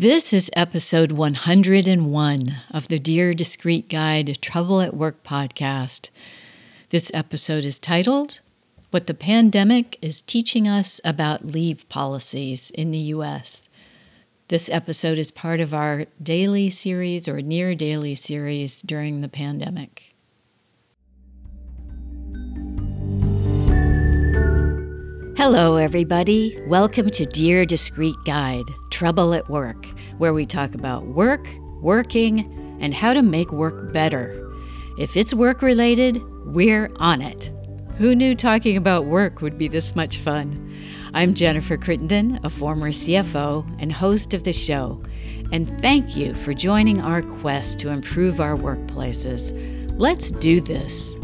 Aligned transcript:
This 0.00 0.32
is 0.32 0.50
episode 0.56 1.12
101 1.12 2.56
of 2.70 2.88
the 2.88 2.98
Dear 2.98 3.34
Discreet 3.34 3.90
Guide 3.90 4.40
Trouble 4.40 4.80
at 4.80 4.96
Work 4.96 5.22
podcast. 5.22 6.08
This 6.88 7.10
episode 7.12 7.66
is 7.66 7.78
titled 7.78 8.40
What 8.92 9.08
the 9.08 9.12
Pandemic 9.12 9.98
is 10.00 10.22
Teaching 10.22 10.66
Us 10.66 11.02
About 11.04 11.44
Leave 11.44 11.86
Policies 11.90 12.70
in 12.70 12.92
the 12.92 13.10
U.S. 13.12 13.68
This 14.48 14.70
episode 14.70 15.18
is 15.18 15.30
part 15.30 15.60
of 15.60 15.74
our 15.74 16.06
daily 16.22 16.70
series 16.70 17.28
or 17.28 17.42
near 17.42 17.74
daily 17.74 18.14
series 18.14 18.80
during 18.80 19.20
the 19.20 19.28
pandemic. 19.28 20.09
Hello, 25.40 25.76
everybody. 25.76 26.54
Welcome 26.66 27.08
to 27.08 27.24
Dear 27.24 27.64
Discreet 27.64 28.14
Guide 28.26 28.66
Trouble 28.90 29.32
at 29.32 29.48
Work, 29.48 29.86
where 30.18 30.34
we 30.34 30.44
talk 30.44 30.74
about 30.74 31.06
work, 31.06 31.48
working, 31.80 32.78
and 32.78 32.92
how 32.92 33.14
to 33.14 33.22
make 33.22 33.50
work 33.50 33.90
better. 33.90 34.52
If 34.98 35.16
it's 35.16 35.32
work 35.32 35.62
related, 35.62 36.22
we're 36.44 36.90
on 36.96 37.22
it. 37.22 37.50
Who 37.96 38.14
knew 38.14 38.34
talking 38.34 38.76
about 38.76 39.06
work 39.06 39.40
would 39.40 39.56
be 39.56 39.66
this 39.66 39.96
much 39.96 40.18
fun? 40.18 40.76
I'm 41.14 41.32
Jennifer 41.32 41.78
Crittenden, 41.78 42.38
a 42.44 42.50
former 42.50 42.90
CFO 42.90 43.66
and 43.80 43.90
host 43.90 44.34
of 44.34 44.44
the 44.44 44.52
show, 44.52 45.02
and 45.52 45.80
thank 45.80 46.18
you 46.18 46.34
for 46.34 46.52
joining 46.52 47.00
our 47.00 47.22
quest 47.22 47.78
to 47.78 47.88
improve 47.88 48.42
our 48.42 48.58
workplaces. 48.58 49.58
Let's 49.98 50.32
do 50.32 50.60
this. 50.60 51.14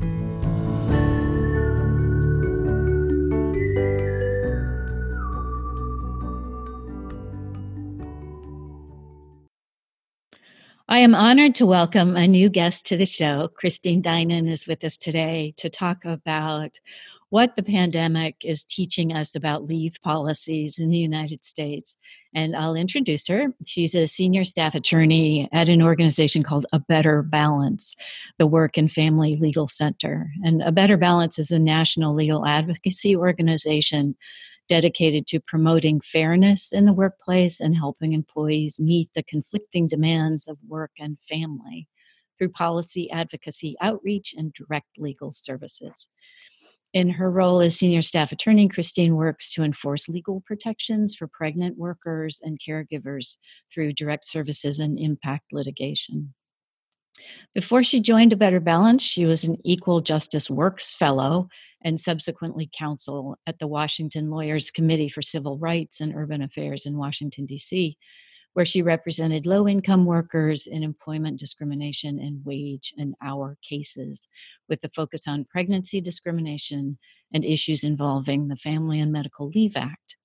I 10.96 11.00
am 11.00 11.14
honored 11.14 11.54
to 11.56 11.66
welcome 11.66 12.16
a 12.16 12.26
new 12.26 12.48
guest 12.48 12.86
to 12.86 12.96
the 12.96 13.04
show. 13.04 13.48
Christine 13.48 14.00
Dinan 14.00 14.48
is 14.48 14.66
with 14.66 14.82
us 14.82 14.96
today 14.96 15.52
to 15.58 15.68
talk 15.68 16.06
about 16.06 16.80
what 17.28 17.54
the 17.54 17.62
pandemic 17.62 18.36
is 18.42 18.64
teaching 18.64 19.12
us 19.12 19.34
about 19.34 19.66
leave 19.66 19.98
policies 20.02 20.78
in 20.78 20.88
the 20.88 20.96
United 20.96 21.44
States. 21.44 21.98
And 22.34 22.56
I'll 22.56 22.74
introduce 22.74 23.28
her. 23.28 23.48
She's 23.66 23.94
a 23.94 24.06
senior 24.06 24.42
staff 24.42 24.74
attorney 24.74 25.50
at 25.52 25.68
an 25.68 25.82
organization 25.82 26.42
called 26.42 26.64
A 26.72 26.80
Better 26.80 27.20
Balance, 27.20 27.94
the 28.38 28.46
Work 28.46 28.78
and 28.78 28.90
Family 28.90 29.32
Legal 29.32 29.68
Center. 29.68 30.30
And 30.44 30.62
A 30.62 30.72
Better 30.72 30.96
Balance 30.96 31.38
is 31.38 31.50
a 31.50 31.58
national 31.58 32.14
legal 32.14 32.46
advocacy 32.46 33.14
organization 33.14 34.16
dedicated 34.68 35.26
to 35.28 35.40
promoting 35.40 36.00
fairness 36.00 36.72
in 36.72 36.84
the 36.84 36.92
workplace 36.92 37.60
and 37.60 37.76
helping 37.76 38.12
employees 38.12 38.80
meet 38.80 39.10
the 39.14 39.22
conflicting 39.22 39.88
demands 39.88 40.48
of 40.48 40.58
work 40.66 40.92
and 40.98 41.18
family 41.20 41.88
through 42.38 42.50
policy 42.50 43.10
advocacy 43.10 43.76
outreach 43.80 44.34
and 44.36 44.52
direct 44.52 44.98
legal 44.98 45.32
services. 45.32 46.08
In 46.92 47.10
her 47.10 47.30
role 47.30 47.60
as 47.60 47.78
senior 47.78 48.02
staff 48.02 48.32
attorney, 48.32 48.68
Christine 48.68 49.16
works 49.16 49.50
to 49.50 49.62
enforce 49.62 50.08
legal 50.08 50.42
protections 50.46 51.14
for 51.14 51.26
pregnant 51.26 51.76
workers 51.76 52.40
and 52.42 52.58
caregivers 52.58 53.36
through 53.72 53.92
direct 53.92 54.26
services 54.26 54.78
and 54.78 54.98
impact 54.98 55.52
litigation. 55.52 56.34
Before 57.54 57.82
she 57.82 58.00
joined 58.00 58.32
A 58.32 58.36
Better 58.36 58.60
Balance, 58.60 59.02
she 59.02 59.26
was 59.26 59.44
an 59.44 59.58
Equal 59.64 60.00
Justice 60.00 60.50
Works 60.50 60.94
Fellow 60.94 61.48
and 61.86 62.00
subsequently 62.00 62.68
counsel 62.76 63.38
at 63.46 63.60
the 63.60 63.66
Washington 63.68 64.26
Lawyers 64.26 64.72
Committee 64.72 65.08
for 65.08 65.22
Civil 65.22 65.56
Rights 65.56 66.00
and 66.00 66.12
Urban 66.16 66.42
Affairs 66.42 66.84
in 66.84 66.98
Washington, 66.98 67.46
D.C., 67.46 67.96
where 68.54 68.64
she 68.64 68.82
represented 68.82 69.46
low 69.46 69.68
income 69.68 70.04
workers 70.04 70.66
in 70.66 70.82
employment 70.82 71.38
discrimination 71.38 72.18
and 72.18 72.44
wage 72.44 72.92
and 72.98 73.14
hour 73.22 73.56
cases, 73.62 74.26
with 74.68 74.82
a 74.82 74.90
focus 74.96 75.28
on 75.28 75.46
pregnancy 75.48 76.00
discrimination 76.00 76.98
and 77.32 77.44
issues 77.44 77.84
involving 77.84 78.48
the 78.48 78.56
Family 78.56 78.98
and 78.98 79.12
Medical 79.12 79.48
Leave 79.50 79.76
Act. 79.76 80.16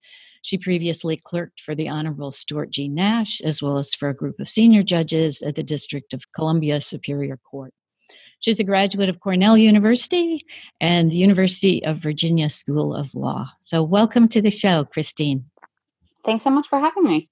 She 0.41 0.57
previously 0.57 1.19
clerked 1.23 1.59
for 1.59 1.75
the 1.75 1.89
Honorable 1.89 2.31
Stuart 2.31 2.71
G. 2.71 2.87
Nash, 2.87 3.39
as 3.41 3.61
well 3.61 3.77
as 3.77 3.93
for 3.93 4.09
a 4.09 4.15
group 4.15 4.39
of 4.39 4.49
senior 4.49 4.81
judges 4.81 5.43
at 5.43 5.53
the 5.53 5.61
District 5.61 6.11
of 6.11 6.23
Columbia 6.33 6.81
Superior 6.81 7.37
Court. 7.37 7.71
She's 8.41 8.59
a 8.59 8.63
graduate 8.63 9.07
of 9.07 9.19
Cornell 9.19 9.57
University 9.57 10.45
and 10.79 11.11
the 11.11 11.15
University 11.15 11.85
of 11.85 11.97
Virginia 11.97 12.49
School 12.49 12.95
of 12.95 13.13
Law. 13.15 13.51
So, 13.61 13.83
welcome 13.83 14.27
to 14.29 14.41
the 14.41 14.51
show, 14.51 14.83
Christine. 14.83 15.45
Thanks 16.25 16.43
so 16.43 16.49
much 16.49 16.67
for 16.67 16.79
having 16.79 17.03
me. 17.03 17.29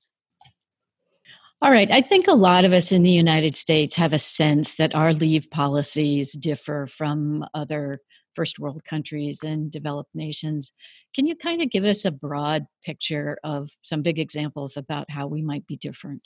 All 1.62 1.72
right. 1.72 1.92
I 1.92 2.02
think 2.02 2.28
a 2.28 2.34
lot 2.34 2.64
of 2.64 2.72
us 2.72 2.92
in 2.92 3.04
the 3.04 3.12
United 3.12 3.58
States 3.58 3.96
have 3.98 4.14
a 4.14 4.20
sense 4.20 4.76
that 4.76 4.96
our 4.96 5.14
leave 5.14 5.50
policies 5.50 6.32
differ 6.32 6.88
from 6.88 7.44
other 7.54 8.00
first 8.36 8.60
world 8.60 8.86
countries 8.86 9.44
and 9.44 9.70
developed 9.70 10.12
nations. 10.14 10.72
Can 11.14 11.26
you 11.26 11.36
kind 11.36 11.62
of 11.62 11.70
give 11.70 11.84
us 11.84 12.06
a 12.06 12.12
broad 12.12 12.66
picture 12.86 13.40
of 13.44 13.72
some 13.82 14.02
big 14.02 14.20
examples 14.20 14.78
about 14.78 15.10
how 15.10 15.28
we 15.28 15.42
might 15.42 15.68
be 15.68 15.76
different? 15.76 16.22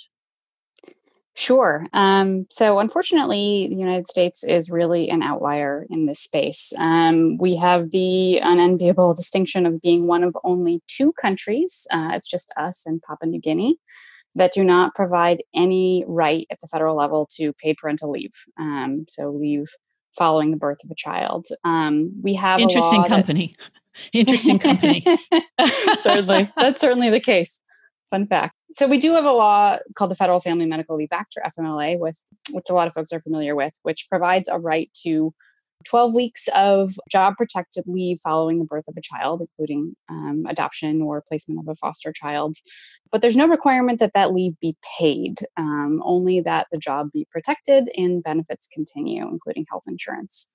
Sure. 1.35 1.87
Um, 1.93 2.45
so, 2.51 2.77
unfortunately, 2.77 3.67
the 3.69 3.75
United 3.75 4.07
States 4.07 4.43
is 4.43 4.69
really 4.69 5.09
an 5.09 5.23
outlier 5.23 5.87
in 5.89 6.05
this 6.05 6.19
space. 6.19 6.71
Um, 6.77 7.37
we 7.39 7.55
have 7.55 7.89
the 7.89 8.37
unenviable 8.37 9.13
distinction 9.15 9.65
of 9.65 9.81
being 9.81 10.05
one 10.05 10.23
of 10.23 10.37
only 10.43 10.83
two 10.87 11.11
countries, 11.13 11.87
uh, 11.91 12.11
it's 12.13 12.29
just 12.29 12.53
us 12.55 12.83
and 12.85 13.01
Papua 13.01 13.29
New 13.29 13.41
Guinea, 13.41 13.77
that 14.35 14.53
do 14.53 14.63
not 14.63 14.93
provide 14.93 15.43
any 15.55 16.05
right 16.07 16.45
at 16.51 16.59
the 16.61 16.67
federal 16.67 16.95
level 16.95 17.27
to 17.37 17.51
paid 17.53 17.77
parental 17.77 18.11
leave. 18.11 18.45
Um, 18.59 19.05
so, 19.09 19.31
leave 19.31 19.69
following 20.15 20.51
the 20.51 20.57
birth 20.57 20.83
of 20.83 20.91
a 20.91 20.95
child. 20.95 21.47
Um, 21.63 22.11
we 22.21 22.35
have 22.35 22.59
interesting 22.59 23.05
company. 23.05 23.55
That- 23.57 23.69
interesting 24.11 24.59
company. 24.59 25.03
certainly, 25.95 26.51
that's 26.57 26.79
certainly 26.79 27.09
the 27.09 27.19
case. 27.19 27.59
Fun 28.13 28.27
fact. 28.27 28.53
So 28.73 28.85
we 28.85 28.99
do 28.99 29.15
have 29.15 29.25
a 29.25 29.31
law 29.31 29.79
called 29.95 30.11
the 30.11 30.15
Federal 30.15 30.39
Family 30.39 30.67
Medical 30.67 30.95
Leave 30.95 31.07
Act, 31.11 31.35
or 31.35 31.49
FMLA, 31.49 31.97
with 31.97 32.21
which 32.51 32.65
a 32.69 32.73
lot 32.75 32.87
of 32.87 32.93
folks 32.93 33.11
are 33.11 33.19
familiar 33.19 33.55
with, 33.55 33.73
which 33.81 34.05
provides 34.07 34.47
a 34.47 34.59
right 34.59 34.91
to 35.01 35.33
12 35.85 36.13
weeks 36.13 36.47
of 36.53 36.93
job 37.09 37.33
protected 37.37 37.85
leave 37.87 38.19
following 38.19 38.59
the 38.59 38.65
birth 38.65 38.83
of 38.87 38.93
a 38.95 39.01
child, 39.01 39.41
including 39.41 39.95
um, 40.09 40.43
adoption 40.47 41.01
or 41.01 41.23
placement 41.27 41.59
of 41.59 41.67
a 41.67 41.73
foster 41.73 42.13
child. 42.13 42.55
But 43.11 43.23
there's 43.23 43.35
no 43.35 43.47
requirement 43.47 43.97
that 43.97 44.13
that 44.13 44.31
leave 44.31 44.59
be 44.59 44.77
paid, 44.99 45.39
um, 45.57 45.99
only 46.05 46.39
that 46.41 46.67
the 46.71 46.77
job 46.77 47.09
be 47.11 47.25
protected 47.31 47.89
and 47.97 48.21
benefits 48.21 48.67
continue, 48.71 49.27
including 49.27 49.65
health 49.71 49.85
insurance 49.87 50.51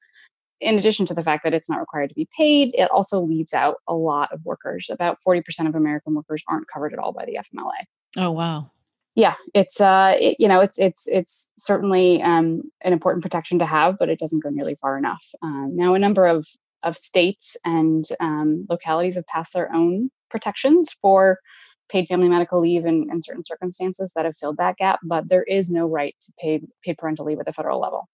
in 0.61 0.77
addition 0.79 1.07
to 1.07 1.15
the 1.15 1.23
fact 1.23 1.45
that 1.45 1.55
it's 1.55 1.69
not 1.69 1.81
required 1.81 2.09
to 2.09 2.15
be 2.15 2.29
paid, 2.37 2.75
it 2.75 2.91
also 2.91 3.21
leaves 3.21 3.55
out 3.55 3.77
a 3.87 3.95
lot 3.95 4.33
of 4.33 4.45
workers. 4.45 4.91
About 4.91 5.19
40% 5.27 5.69
of 5.69 5.75
American 5.75 6.15
workers 6.15 6.43
aren't 6.49 6.69
covered 6.69 6.93
at 6.93 6.99
all 6.99 7.13
by 7.13 7.25
the 7.25 7.39
FMLA. 7.39 7.87
Oh, 8.17 8.33
wow. 8.33 8.71
Yeah, 9.15 9.35
it's 9.53 9.81
uh, 9.81 10.17
it, 10.21 10.37
you 10.39 10.47
know, 10.47 10.61
it's 10.61 10.79
it's 10.79 11.09
it's 11.09 11.51
certainly 11.59 12.23
um, 12.23 12.63
an 12.83 12.93
important 12.93 13.21
protection 13.21 13.59
to 13.59 13.67
have, 13.67 13.99
but 13.99 14.09
it 14.09 14.21
doesn't 14.21 14.45
go 14.45 14.49
nearly 14.49 14.77
far 14.77 14.97
enough. 14.97 15.35
Um, 15.43 15.73
now, 15.75 15.95
a 15.95 15.99
number 15.99 16.25
of 16.27 16.47
of 16.85 16.97
states 16.97 17.57
and 17.65 18.07
um, 18.21 18.65
localities 18.71 19.17
have 19.17 19.27
passed 19.27 19.55
their 19.55 19.75
own 19.75 20.13
protections 20.31 20.93
for 21.03 21.41
paid 21.89 22.07
family 22.07 22.29
medical 22.29 22.61
leave 22.61 22.85
in, 22.85 23.09
in 23.11 23.21
certain 23.21 23.43
circumstances 23.45 24.13
that 24.15 24.25
have 24.25 24.37
filled 24.37 24.59
that 24.59 24.77
gap, 24.77 25.01
but 25.03 25.29
there 25.29 25.43
is 25.43 25.71
no 25.71 25.87
right 25.87 26.15
to 26.21 26.33
paid 26.39 26.69
paid 26.85 26.97
parental 26.97 27.27
leave 27.27 27.41
at 27.41 27.47
the 27.47 27.53
federal 27.53 27.81
level. 27.81 28.09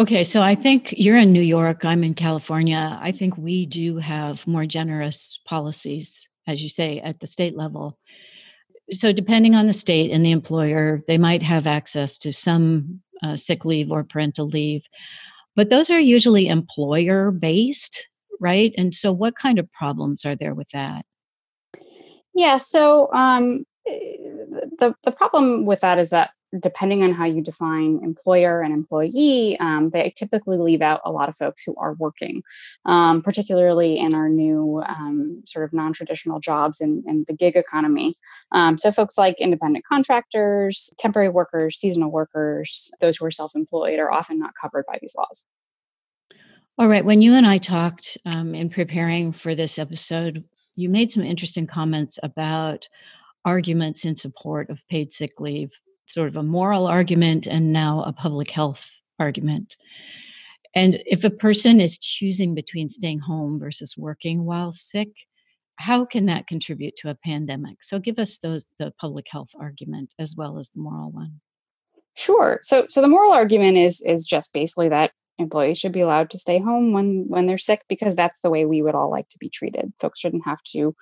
Okay, 0.00 0.24
so 0.24 0.40
I 0.40 0.54
think 0.54 0.94
you're 0.96 1.18
in 1.18 1.30
New 1.30 1.42
York, 1.42 1.84
I'm 1.84 2.02
in 2.02 2.14
California. 2.14 2.98
I 3.02 3.12
think 3.12 3.36
we 3.36 3.66
do 3.66 3.98
have 3.98 4.46
more 4.46 4.64
generous 4.64 5.38
policies, 5.44 6.26
as 6.46 6.62
you 6.62 6.70
say, 6.70 7.00
at 7.00 7.20
the 7.20 7.26
state 7.26 7.54
level. 7.54 7.98
So, 8.92 9.12
depending 9.12 9.54
on 9.54 9.66
the 9.66 9.74
state 9.74 10.10
and 10.10 10.24
the 10.24 10.30
employer, 10.30 11.02
they 11.06 11.18
might 11.18 11.42
have 11.42 11.66
access 11.66 12.16
to 12.16 12.32
some 12.32 13.02
uh, 13.22 13.36
sick 13.36 13.66
leave 13.66 13.92
or 13.92 14.02
parental 14.02 14.46
leave, 14.46 14.88
but 15.54 15.68
those 15.68 15.90
are 15.90 16.00
usually 16.00 16.48
employer 16.48 17.30
based, 17.30 18.08
right? 18.40 18.72
And 18.78 18.94
so, 18.94 19.12
what 19.12 19.34
kind 19.34 19.58
of 19.58 19.70
problems 19.70 20.24
are 20.24 20.34
there 20.34 20.54
with 20.54 20.70
that? 20.70 21.04
Yeah, 22.32 22.56
so 22.56 23.12
um, 23.12 23.66
eh, 23.86 24.16
the 24.78 24.94
the 25.04 25.12
problem 25.12 25.66
with 25.66 25.80
that 25.80 25.98
is 25.98 26.08
that 26.08 26.30
depending 26.58 27.02
on 27.02 27.12
how 27.12 27.24
you 27.24 27.42
define 27.42 28.00
employer 28.02 28.60
and 28.60 28.74
employee, 28.74 29.56
um, 29.60 29.90
they 29.90 30.12
typically 30.16 30.58
leave 30.58 30.82
out 30.82 31.00
a 31.04 31.10
lot 31.12 31.28
of 31.28 31.36
folks 31.36 31.62
who 31.64 31.74
are 31.76 31.94
working, 31.94 32.42
um, 32.86 33.22
particularly 33.22 33.98
in 33.98 34.14
our 34.14 34.28
new 34.28 34.82
um, 34.86 35.42
sort 35.46 35.64
of 35.64 35.72
non 35.72 35.92
traditional 35.92 36.40
jobs 36.40 36.80
in, 36.80 37.04
in, 37.06 37.24
the 37.28 37.34
gig 37.34 37.56
economy. 37.56 38.14
Um, 38.52 38.78
so, 38.78 38.90
folks 38.90 39.16
like 39.16 39.40
independent 39.40 39.84
contractors, 39.84 40.92
temporary 40.98 41.28
workers, 41.28 41.78
seasonal 41.78 42.10
workers, 42.10 42.90
those 43.00 43.18
who 43.18 43.26
are 43.26 43.30
self 43.30 43.54
employed 43.54 43.98
are 43.98 44.10
often 44.10 44.38
not 44.38 44.52
covered 44.60 44.84
by 44.86 44.98
these 45.00 45.14
laws. 45.16 45.44
All 46.78 46.88
right. 46.88 47.04
When 47.04 47.22
you 47.22 47.34
and 47.34 47.46
I 47.46 47.58
talked 47.58 48.16
um, 48.24 48.54
in 48.54 48.70
preparing 48.70 49.32
for 49.32 49.54
this 49.54 49.78
episode, 49.78 50.44
you 50.76 50.88
made 50.88 51.10
some 51.10 51.22
interesting 51.22 51.66
comments 51.66 52.18
about 52.22 52.88
arguments 53.44 54.04
in 54.04 54.16
support 54.16 54.70
of 54.70 54.86
paid 54.88 55.12
sick 55.12 55.40
leave 55.40 55.70
sort 56.10 56.28
of 56.28 56.36
a 56.36 56.42
moral 56.42 56.86
argument 56.86 57.46
and 57.46 57.72
now 57.72 58.02
a 58.02 58.12
public 58.12 58.50
health 58.50 58.90
argument. 59.18 59.76
And 60.74 61.02
if 61.06 61.24
a 61.24 61.30
person 61.30 61.80
is 61.80 61.98
choosing 61.98 62.54
between 62.54 62.90
staying 62.90 63.20
home 63.20 63.58
versus 63.58 63.96
working 63.96 64.44
while 64.44 64.72
sick, 64.72 65.10
how 65.76 66.04
can 66.04 66.26
that 66.26 66.46
contribute 66.46 66.94
to 66.96 67.10
a 67.10 67.14
pandemic? 67.14 67.82
So 67.82 67.98
give 67.98 68.18
us 68.18 68.38
those 68.38 68.66
the 68.78 68.92
public 69.00 69.26
health 69.30 69.50
argument 69.58 70.14
as 70.18 70.34
well 70.36 70.58
as 70.58 70.68
the 70.68 70.80
moral 70.80 71.10
one. 71.10 71.40
Sure. 72.14 72.60
So 72.62 72.86
so 72.88 73.00
the 73.00 73.08
moral 73.08 73.32
argument 73.32 73.78
is 73.78 74.02
is 74.02 74.24
just 74.24 74.52
basically 74.52 74.88
that 74.90 75.12
employees 75.40 75.78
should 75.78 75.92
be 75.92 76.00
allowed 76.00 76.30
to 76.30 76.38
stay 76.38 76.58
home 76.58 76.92
when 76.92 77.24
when 77.28 77.46
they're 77.46 77.58
sick 77.58 77.82
because 77.88 78.14
that's 78.14 78.38
the 78.40 78.50
way 78.50 78.64
we 78.64 78.82
would 78.82 78.94
all 78.94 79.10
like 79.10 79.28
to 79.30 79.38
be 79.38 79.48
treated. 79.48 79.92
Folks 79.98 80.20
shouldn't 80.20 80.44
have 80.44 80.62
to 80.72 80.94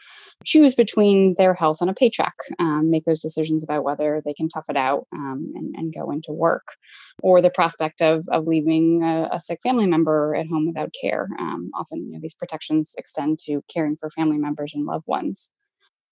choose 0.44 0.74
between 0.74 1.34
their 1.36 1.54
health 1.54 1.80
and 1.80 1.90
a 1.90 1.94
paycheck 1.94 2.34
um, 2.58 2.90
make 2.90 3.04
those 3.04 3.20
decisions 3.20 3.64
about 3.64 3.84
whether 3.84 4.22
they 4.24 4.34
can 4.34 4.48
tough 4.48 4.66
it 4.68 4.76
out 4.76 5.06
um, 5.12 5.52
and, 5.54 5.74
and, 5.76 5.94
go 5.94 6.10
into 6.10 6.32
work 6.32 6.74
or 7.22 7.40
the 7.40 7.50
prospect 7.50 8.00
of, 8.02 8.24
of 8.30 8.46
leaving 8.46 9.02
a, 9.02 9.28
a 9.32 9.40
sick 9.40 9.58
family 9.62 9.86
member 9.86 10.36
at 10.36 10.46
home 10.46 10.66
without 10.66 10.94
care. 11.00 11.28
Um, 11.38 11.70
often 11.74 12.06
you 12.06 12.12
know, 12.12 12.18
these 12.20 12.34
protections 12.34 12.94
extend 12.98 13.38
to 13.46 13.62
caring 13.72 13.96
for 13.96 14.10
family 14.10 14.38
members 14.38 14.72
and 14.74 14.84
loved 14.84 15.06
ones. 15.06 15.50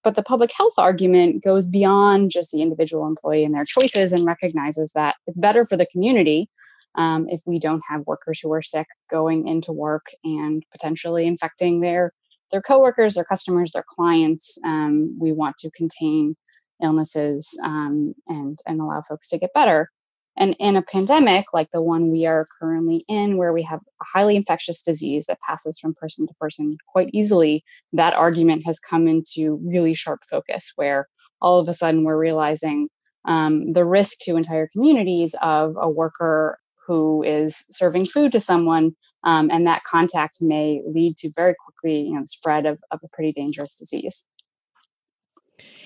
But 0.03 0.15
the 0.15 0.23
public 0.23 0.51
health 0.55 0.73
argument 0.77 1.43
goes 1.43 1.67
beyond 1.67 2.31
just 2.31 2.51
the 2.51 2.61
individual 2.61 3.07
employee 3.07 3.43
and 3.43 3.53
their 3.53 3.65
choices 3.65 4.13
and 4.13 4.25
recognizes 4.25 4.91
that 4.93 5.15
it's 5.25 5.37
better 5.37 5.65
for 5.65 5.75
the 5.75 5.87
community 5.87 6.49
um, 6.97 7.27
if 7.29 7.41
we 7.45 7.59
don't 7.59 7.83
have 7.89 8.07
workers 8.07 8.39
who 8.39 8.51
are 8.51 8.61
sick 8.61 8.87
going 9.09 9.47
into 9.47 9.71
work 9.71 10.07
and 10.23 10.63
potentially 10.71 11.25
infecting 11.27 11.81
their 11.81 12.11
their 12.51 12.61
coworkers, 12.61 13.15
their 13.15 13.25
customers, 13.25 13.71
their 13.73 13.85
clients. 13.95 14.57
Um, 14.65 15.17
we 15.19 15.33
want 15.33 15.57
to 15.59 15.71
contain 15.71 16.35
illnesses 16.81 17.49
um, 17.63 18.13
and 18.27 18.59
and 18.65 18.81
allow 18.81 19.01
folks 19.01 19.27
to 19.29 19.37
get 19.37 19.53
better. 19.53 19.89
And 20.39 20.55
in 20.59 20.75
a 20.75 20.83
pandemic 20.83 21.45
like 21.51 21.69
the 21.73 21.81
one 21.81 22.11
we 22.11 22.25
are 22.27 22.45
currently 22.59 23.03
in, 23.07 23.37
where 23.37 23.53
we 23.53 23.63
have 23.63 23.79
a 23.79 24.05
highly 24.13 24.35
infectious 24.35 24.83
disease 24.83 25.25
that 25.25 25.39
passes 25.47 25.79
from 25.79 25.95
person 25.95 26.27
to 26.27 26.33
person 26.39 26.77
quite 26.87 27.09
easily, 27.11 27.63
that 27.93 28.13
argument 28.13 28.63
has 28.65 28.79
come 28.79 29.07
into 29.07 29.59
really 29.63 29.93
sharp 29.93 30.21
focus. 30.29 30.73
Where 30.75 31.07
all 31.41 31.59
of 31.59 31.69
a 31.69 31.73
sudden 31.73 32.03
we're 32.03 32.17
realizing 32.17 32.89
um, 33.25 33.73
the 33.73 33.85
risk 33.85 34.19
to 34.21 34.37
entire 34.37 34.67
communities 34.71 35.35
of 35.41 35.75
a 35.79 35.89
worker 35.89 36.59
who 36.87 37.23
is 37.23 37.65
serving 37.69 38.05
food 38.05 38.31
to 38.31 38.39
someone, 38.39 38.95
um, 39.23 39.49
and 39.51 39.67
that 39.67 39.83
contact 39.83 40.37
may 40.41 40.81
lead 40.87 41.17
to 41.17 41.31
very 41.35 41.53
quickly, 41.53 42.01
you 42.01 42.13
know, 42.13 42.23
spread 42.25 42.65
of, 42.65 42.79
of 42.91 42.99
a 43.03 43.07
pretty 43.13 43.31
dangerous 43.31 43.75
disease. 43.75 44.25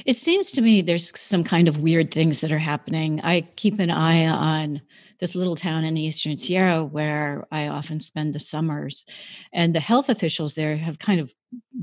It 0.05 0.17
seems 0.17 0.51
to 0.53 0.61
me 0.61 0.81
there's 0.81 1.17
some 1.19 1.43
kind 1.43 1.67
of 1.67 1.77
weird 1.77 2.11
things 2.11 2.39
that 2.39 2.51
are 2.51 2.59
happening. 2.59 3.21
I 3.23 3.41
keep 3.55 3.79
an 3.79 3.91
eye 3.91 4.25
on 4.25 4.81
this 5.19 5.35
little 5.35 5.55
town 5.55 5.83
in 5.83 5.93
the 5.93 6.03
Eastern 6.03 6.35
Sierra 6.35 6.83
where 6.83 7.45
I 7.51 7.67
often 7.67 7.99
spend 7.99 8.33
the 8.33 8.39
summers. 8.39 9.05
And 9.53 9.75
the 9.75 9.79
health 9.79 10.09
officials 10.09 10.53
there 10.53 10.75
have 10.77 10.97
kind 10.97 11.21
of 11.21 11.31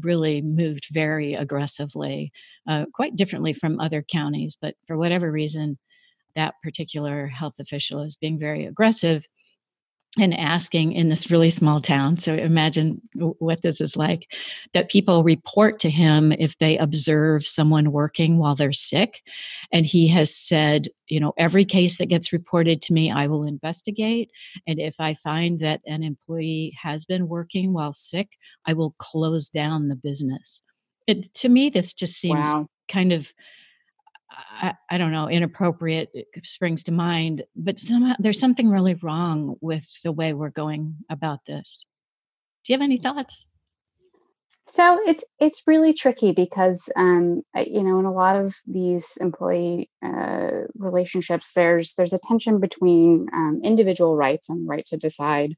really 0.01 0.43
moved 0.43 0.89
very 0.91 1.35
aggressively, 1.35 2.33
uh, 2.67 2.87
quite 2.93 3.15
differently 3.15 3.53
from 3.53 3.79
other 3.79 4.03
counties. 4.03 4.57
But 4.61 4.75
for 4.89 4.99
whatever 4.99 5.31
reason, 5.31 5.79
that 6.35 6.55
particular 6.63 7.27
health 7.27 7.55
official 7.59 8.03
is 8.03 8.17
being 8.17 8.39
very 8.39 8.65
aggressive 8.65 9.27
and 10.17 10.35
asking 10.35 10.93
in 10.93 11.09
this 11.09 11.31
really 11.31 11.51
small 11.51 11.81
town 11.81 12.17
so 12.19 12.35
imagine 12.35 13.01
what 13.15 13.61
this 13.61 13.81
is 13.81 13.97
like 13.97 14.31
that 14.73 14.91
people 14.91 15.23
report 15.23 15.79
to 15.79 15.91
him 15.91 16.33
if 16.33 16.57
they 16.59 16.79
observe 16.79 17.47
someone 17.47 17.93
working 17.93 18.39
while 18.39 18.55
they're 18.55 18.73
sick 18.73 19.23
and 19.71 19.85
he 19.85 20.09
has 20.09 20.35
said 20.35 20.89
you 21.09 21.21
know 21.21 21.35
every 21.37 21.65
case 21.65 21.99
that 21.99 22.09
gets 22.09 22.33
reported 22.33 22.81
to 22.81 22.95
me 22.95 23.11
i 23.11 23.27
will 23.27 23.45
investigate 23.45 24.31
and 24.67 24.81
if 24.81 24.97
i 24.99 25.13
find 25.13 25.61
that 25.61 25.81
an 25.87 26.03
employee 26.03 26.73
has 26.81 27.05
been 27.05 27.29
working 27.29 27.73
while 27.73 27.93
sick 27.93 28.31
i 28.67 28.73
will 28.73 28.95
close 28.99 29.51
down 29.51 29.89
the 29.89 29.97
business 29.97 30.63
it, 31.07 31.33
to 31.35 31.49
me 31.49 31.69
this 31.69 31.93
just 31.93 32.15
seems 32.15 32.49
wow. 32.55 32.67
kind 32.89 33.13
of 33.13 33.33
I, 34.31 34.75
I, 34.91 34.99
don't 34.99 35.13
know, 35.13 35.29
inappropriate 35.29 36.11
springs 36.43 36.83
to 36.85 36.93
mind, 36.93 37.45
but 37.57 37.79
somehow 37.79 38.15
there's 38.19 38.41
something 38.41 38.69
really 38.69 38.95
wrong 38.95 39.57
with 39.61 39.87
the 40.03 40.13
way 40.13 40.33
we're 40.35 40.51
going 40.51 40.97
about 41.09 41.47
this. 41.47 41.87
Do 42.65 42.73
you 42.73 42.79
have 42.79 42.85
any 42.85 42.99
thoughts? 42.99 43.47
So 44.71 45.01
it's 45.07 45.25
it's 45.41 45.63
really 45.67 45.95
tricky 45.95 46.33
because 46.33 46.91
um, 46.95 47.43
you 47.57 47.83
know 47.83 47.99
in 47.99 48.05
a 48.05 48.13
lot 48.13 48.37
of 48.37 48.57
these 48.67 49.17
employee 49.19 49.91
uh, 50.05 50.67
relationships 50.77 51.53
there's 51.55 51.95
there's 51.95 52.13
a 52.13 52.19
tension 52.19 52.61
between 52.61 53.29
um, 53.33 53.63
individual 53.65 54.15
rights 54.15 54.51
and 54.51 54.69
right 54.69 54.85
to 54.87 54.99
decide 54.99 55.55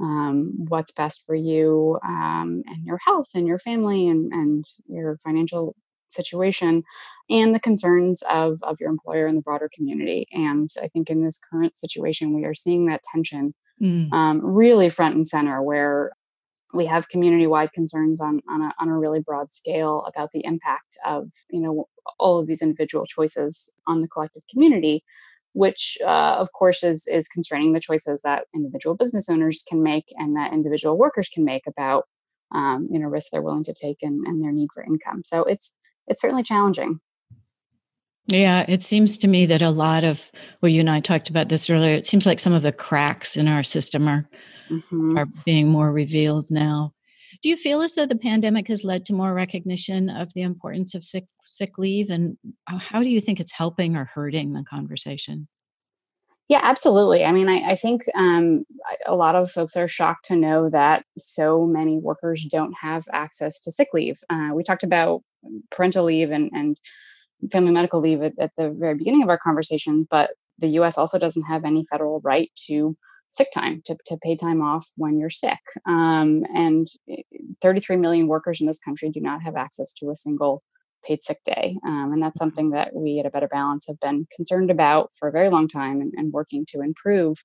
um, 0.00 0.52
what's 0.68 0.92
best 0.92 1.26
for 1.26 1.34
you 1.34 1.98
um, 2.04 2.62
and 2.66 2.84
your 2.84 2.98
health 3.04 3.30
and 3.34 3.48
your 3.48 3.58
family 3.58 4.06
and 4.06 4.32
and 4.32 4.64
your 4.86 5.18
financial 5.24 5.74
situation 6.12 6.84
and 7.30 7.54
the 7.54 7.60
concerns 7.60 8.22
of, 8.30 8.62
of 8.62 8.78
your 8.80 8.90
employer 8.90 9.26
and 9.26 9.38
the 9.38 9.42
broader 9.42 9.70
community. 9.74 10.26
And 10.32 10.70
I 10.82 10.88
think 10.88 11.08
in 11.08 11.24
this 11.24 11.38
current 11.50 11.78
situation, 11.78 12.34
we 12.34 12.44
are 12.44 12.54
seeing 12.54 12.86
that 12.86 13.02
tension 13.12 13.54
mm. 13.80 14.12
um, 14.12 14.40
really 14.44 14.90
front 14.90 15.14
and 15.14 15.26
center, 15.26 15.62
where 15.62 16.12
we 16.74 16.86
have 16.86 17.08
community-wide 17.08 17.72
concerns 17.72 18.20
on 18.20 18.40
on 18.48 18.62
a, 18.62 18.72
on 18.78 18.88
a 18.88 18.98
really 18.98 19.20
broad 19.20 19.52
scale 19.52 20.04
about 20.06 20.30
the 20.32 20.44
impact 20.44 20.96
of 21.06 21.28
you 21.50 21.60
know 21.60 21.86
all 22.18 22.38
of 22.38 22.46
these 22.46 22.62
individual 22.62 23.06
choices 23.06 23.70
on 23.86 24.00
the 24.00 24.08
collective 24.08 24.42
community 24.50 25.04
which 25.54 25.98
uh, 26.02 26.36
of 26.38 26.52
course 26.52 26.82
is 26.82 27.06
is 27.06 27.28
constraining 27.28 27.72
the 27.72 27.80
choices 27.80 28.22
that 28.22 28.44
individual 28.54 28.96
business 28.96 29.28
owners 29.28 29.62
can 29.68 29.82
make 29.82 30.06
and 30.16 30.36
that 30.36 30.52
individual 30.52 30.96
workers 30.96 31.28
can 31.28 31.44
make 31.44 31.66
about 31.66 32.04
um, 32.54 32.88
you 32.90 32.98
know 32.98 33.06
risks 33.06 33.30
they're 33.30 33.42
willing 33.42 33.64
to 33.64 33.74
take 33.74 33.98
and, 34.02 34.26
and 34.26 34.42
their 34.42 34.52
need 34.52 34.68
for 34.72 34.82
income 34.82 35.22
so 35.24 35.44
it's 35.44 35.74
it's 36.06 36.20
certainly 36.20 36.42
challenging. 36.42 37.00
Yeah, 38.26 38.64
it 38.68 38.82
seems 38.82 39.18
to 39.18 39.28
me 39.28 39.46
that 39.46 39.62
a 39.62 39.70
lot 39.70 40.04
of 40.04 40.30
well, 40.60 40.70
you 40.70 40.80
and 40.80 40.90
I 40.90 41.00
talked 41.00 41.28
about 41.28 41.48
this 41.48 41.68
earlier. 41.68 41.94
It 41.94 42.06
seems 42.06 42.24
like 42.24 42.38
some 42.38 42.52
of 42.52 42.62
the 42.62 42.72
cracks 42.72 43.36
in 43.36 43.48
our 43.48 43.62
system 43.62 44.08
are 44.08 44.28
mm-hmm. 44.70 45.18
are 45.18 45.26
being 45.44 45.68
more 45.68 45.90
revealed 45.90 46.46
now. 46.50 46.92
Do 47.42 47.48
you 47.48 47.56
feel 47.56 47.82
as 47.82 47.94
though 47.94 48.06
the 48.06 48.14
pandemic 48.14 48.68
has 48.68 48.84
led 48.84 49.04
to 49.06 49.12
more 49.12 49.34
recognition 49.34 50.08
of 50.08 50.32
the 50.34 50.42
importance 50.42 50.94
of 50.94 51.04
sick 51.04 51.24
sick 51.44 51.78
leave, 51.78 52.10
and 52.10 52.36
how 52.66 53.00
do 53.02 53.08
you 53.08 53.20
think 53.20 53.40
it's 53.40 53.52
helping 53.52 53.96
or 53.96 54.04
hurting 54.04 54.52
the 54.52 54.62
conversation? 54.62 55.48
Yeah, 56.48 56.60
absolutely. 56.62 57.24
I 57.24 57.32
mean, 57.32 57.48
I, 57.48 57.70
I 57.72 57.74
think 57.76 58.02
um, 58.14 58.64
a 59.06 59.14
lot 59.14 59.34
of 59.34 59.50
folks 59.50 59.76
are 59.76 59.88
shocked 59.88 60.26
to 60.26 60.36
know 60.36 60.68
that 60.70 61.04
so 61.18 61.66
many 61.66 61.98
workers 61.98 62.44
don't 62.50 62.74
have 62.80 63.04
access 63.12 63.58
to 63.60 63.72
sick 63.72 63.88
leave. 63.94 64.18
Uh, 64.28 64.50
we 64.54 64.62
talked 64.62 64.82
about 64.82 65.22
parental 65.70 66.04
leave 66.04 66.30
and, 66.30 66.50
and 66.52 66.76
family 67.50 67.72
medical 67.72 68.00
leave 68.00 68.22
at, 68.22 68.34
at 68.38 68.52
the 68.56 68.70
very 68.70 68.94
beginning 68.94 69.22
of 69.22 69.28
our 69.28 69.38
conversation, 69.38 70.06
but 70.10 70.30
the 70.58 70.68
US 70.70 70.98
also 70.98 71.18
doesn't 71.18 71.44
have 71.44 71.64
any 71.64 71.84
federal 71.90 72.20
right 72.22 72.50
to 72.66 72.96
sick 73.30 73.48
time, 73.54 73.82
to, 73.86 73.96
to 74.06 74.18
pay 74.22 74.36
time 74.36 74.60
off 74.60 74.90
when 74.96 75.18
you're 75.18 75.30
sick. 75.30 75.58
Um, 75.86 76.44
and 76.54 76.86
eh, 77.08 77.22
33 77.62 77.96
million 77.96 78.26
workers 78.26 78.60
in 78.60 78.66
this 78.66 78.78
country 78.78 79.10
do 79.10 79.20
not 79.20 79.42
have 79.42 79.56
access 79.56 79.92
to 79.94 80.10
a 80.10 80.16
single 80.16 80.62
paid 81.06 81.22
sick 81.22 81.38
day. 81.44 81.78
Um, 81.86 82.12
and 82.12 82.22
that's 82.22 82.38
mm-hmm. 82.38 82.44
something 82.44 82.70
that 82.70 82.94
we 82.94 83.18
at 83.18 83.26
a 83.26 83.30
Better 83.30 83.48
Balance 83.48 83.86
have 83.86 84.00
been 84.00 84.26
concerned 84.34 84.70
about 84.70 85.10
for 85.14 85.28
a 85.28 85.32
very 85.32 85.50
long 85.50 85.68
time 85.68 86.00
and, 86.00 86.12
and 86.16 86.32
working 86.32 86.64
to 86.68 86.80
improve. 86.80 87.42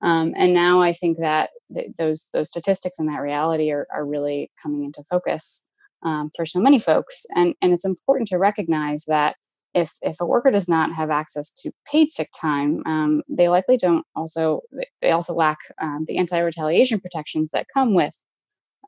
Um, 0.00 0.32
and 0.36 0.54
now 0.54 0.80
I 0.80 0.92
think 0.92 1.18
that 1.18 1.50
th- 1.74 1.90
those 1.98 2.28
those 2.32 2.48
statistics 2.48 3.00
and 3.00 3.08
that 3.08 3.20
reality 3.20 3.72
are, 3.72 3.88
are 3.92 4.06
really 4.06 4.52
coming 4.62 4.84
into 4.84 5.02
focus 5.02 5.64
um, 6.02 6.30
for 6.34 6.46
so 6.46 6.60
many 6.60 6.78
folks. 6.78 7.26
And, 7.34 7.54
and 7.60 7.72
it's 7.72 7.84
important 7.84 8.28
to 8.28 8.38
recognize 8.38 9.04
that 9.06 9.36
if, 9.74 9.92
if 10.00 10.20
a 10.20 10.26
worker 10.26 10.50
does 10.50 10.68
not 10.68 10.94
have 10.94 11.10
access 11.10 11.50
to 11.50 11.72
paid 11.86 12.10
sick 12.10 12.30
time, 12.38 12.82
um, 12.86 13.22
they 13.28 13.48
likely 13.48 13.76
don't 13.76 14.06
also, 14.16 14.62
they 15.02 15.10
also 15.10 15.34
lack 15.34 15.58
um, 15.80 16.04
the 16.06 16.16
anti 16.16 16.38
retaliation 16.38 17.00
protections 17.00 17.50
that 17.52 17.66
come 17.72 17.94
with 17.94 18.24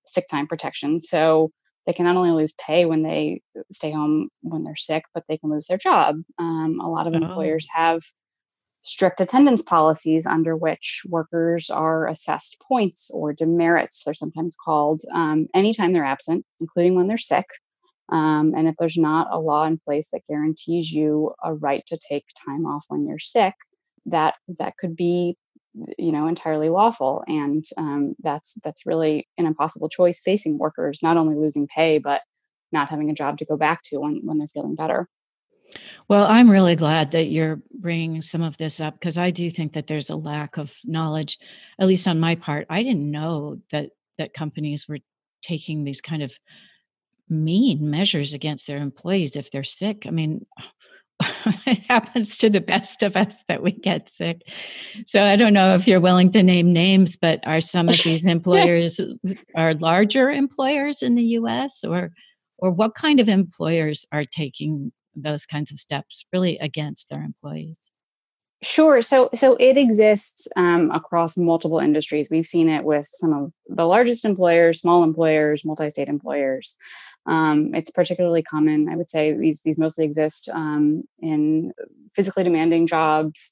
sick 0.06 0.26
time 0.28 0.46
protection. 0.46 1.00
So 1.00 1.50
they 1.87 1.92
can 1.92 2.04
not 2.04 2.16
only 2.16 2.30
lose 2.30 2.52
pay 2.52 2.84
when 2.84 3.02
they 3.02 3.42
stay 3.72 3.90
home 3.90 4.28
when 4.42 4.64
they're 4.64 4.76
sick, 4.76 5.04
but 5.14 5.25
they 5.28 5.38
can 5.38 5.50
lose 5.50 5.66
their 5.66 5.78
job. 5.78 6.16
Um, 6.38 6.78
a 6.80 6.88
lot 6.88 7.06
of 7.06 7.14
oh. 7.14 7.16
employers 7.16 7.66
have 7.75 8.02
strict 8.82 9.20
attendance 9.20 9.62
policies 9.62 10.26
under 10.26 10.56
which 10.56 11.02
workers 11.08 11.70
are 11.70 12.08
assessed 12.08 12.56
points 12.66 13.10
or 13.12 13.32
demerits, 13.32 14.02
they're 14.04 14.14
sometimes 14.14 14.56
called, 14.62 15.02
um, 15.12 15.46
anytime 15.54 15.92
they're 15.92 16.04
absent, 16.04 16.46
including 16.60 16.94
when 16.94 17.06
they're 17.06 17.18
sick. 17.18 17.46
Um, 18.10 18.54
and 18.56 18.66
if 18.66 18.75
there's 18.78 18.96
not 18.96 19.28
a 19.30 19.38
law 19.38 19.64
in 19.64 19.78
place 19.78 20.08
that 20.12 20.26
guarantees 20.28 20.90
you 20.90 21.32
a 21.44 21.54
right 21.54 21.84
to 21.87 21.99
take 21.99 22.25
time 22.44 22.66
off 22.66 22.87
when 22.88 23.06
you're 23.06 23.18
sick, 23.18 23.54
that 24.06 24.37
that 24.49 24.76
could 24.78 24.96
be 24.96 25.37
you 25.98 26.12
know 26.12 26.26
entirely 26.26 26.68
lawful 26.68 27.22
and 27.26 27.64
um, 27.76 28.14
that's 28.22 28.54
that's 28.64 28.86
really 28.86 29.28
an 29.38 29.46
impossible 29.46 29.88
choice 29.88 30.20
facing 30.20 30.58
workers 30.58 30.98
not 31.02 31.16
only 31.16 31.36
losing 31.36 31.66
pay 31.66 31.98
but 31.98 32.22
not 32.72 32.88
having 32.88 33.10
a 33.10 33.14
job 33.14 33.38
to 33.38 33.44
go 33.44 33.56
back 33.56 33.82
to 33.84 33.98
when, 33.98 34.20
when 34.24 34.38
they're 34.38 34.48
feeling 34.48 34.74
better 34.74 35.08
Well, 36.08 36.26
I'm 36.26 36.50
really 36.50 36.74
glad 36.74 37.12
that 37.12 37.26
you're 37.26 37.62
bringing 37.72 38.22
some 38.22 38.42
of 38.42 38.56
this 38.56 38.80
up 38.80 38.94
because 38.94 39.16
I 39.16 39.30
do 39.30 39.50
think 39.50 39.74
that 39.74 39.86
there's 39.86 40.10
a 40.10 40.16
lack 40.16 40.56
of 40.56 40.74
knowledge, 40.84 41.38
at 41.78 41.86
least 41.86 42.08
on 42.08 42.18
my 42.18 42.34
part. 42.34 42.66
I 42.68 42.82
didn't 42.82 43.10
know 43.10 43.60
that 43.70 43.90
that 44.18 44.34
companies 44.34 44.88
were 44.88 44.98
taking 45.42 45.84
these 45.84 46.00
kind 46.00 46.22
of 46.22 46.32
mean 47.28 47.88
measures 47.88 48.34
against 48.34 48.66
their 48.66 48.78
employees 48.78 49.36
if 49.36 49.50
they're 49.50 49.64
sick. 49.64 50.06
I 50.06 50.10
mean, 50.10 50.46
it 51.66 51.80
happens 51.88 52.38
to 52.38 52.50
the 52.50 52.60
best 52.60 53.02
of 53.02 53.16
us 53.16 53.42
that 53.48 53.62
we 53.62 53.72
get 53.72 54.08
sick. 54.08 54.42
So 55.06 55.24
I 55.24 55.36
don't 55.36 55.52
know 55.52 55.74
if 55.74 55.86
you're 55.86 56.00
willing 56.00 56.30
to 56.30 56.42
name 56.42 56.72
names, 56.72 57.16
but 57.16 57.46
are 57.46 57.60
some 57.60 57.88
of 57.88 58.02
these 58.02 58.26
employers 58.36 59.00
are 59.56 59.74
larger 59.74 60.30
employers 60.30 61.02
in 61.02 61.14
the 61.14 61.22
US 61.22 61.84
or 61.84 62.10
or 62.58 62.70
what 62.70 62.94
kind 62.94 63.20
of 63.20 63.28
employers 63.28 64.04
are 64.12 64.24
taking 64.24 64.92
those 65.14 65.46
kinds 65.46 65.72
of 65.72 65.78
steps 65.78 66.24
really 66.32 66.58
against 66.58 67.08
their 67.08 67.22
employees? 67.22 67.90
Sure. 68.62 69.00
So, 69.00 69.30
so 69.34 69.56
it 69.58 69.78
exists 69.78 70.46
um, 70.54 70.90
across 70.90 71.38
multiple 71.38 71.78
industries. 71.78 72.28
We've 72.30 72.46
seen 72.46 72.68
it 72.68 72.84
with 72.84 73.08
some 73.10 73.32
of 73.32 73.52
the 73.68 73.86
largest 73.86 74.26
employers, 74.26 74.82
small 74.82 75.02
employers, 75.02 75.64
multi-state 75.64 76.08
employers. 76.08 76.76
Um, 77.26 77.74
it's 77.74 77.90
particularly 77.90 78.42
common, 78.42 78.88
I 78.88 78.96
would 78.96 79.10
say. 79.10 79.32
These 79.32 79.60
these 79.62 79.78
mostly 79.78 80.04
exist 80.04 80.48
um, 80.52 81.04
in 81.20 81.72
physically 82.14 82.44
demanding 82.44 82.86
jobs, 82.86 83.50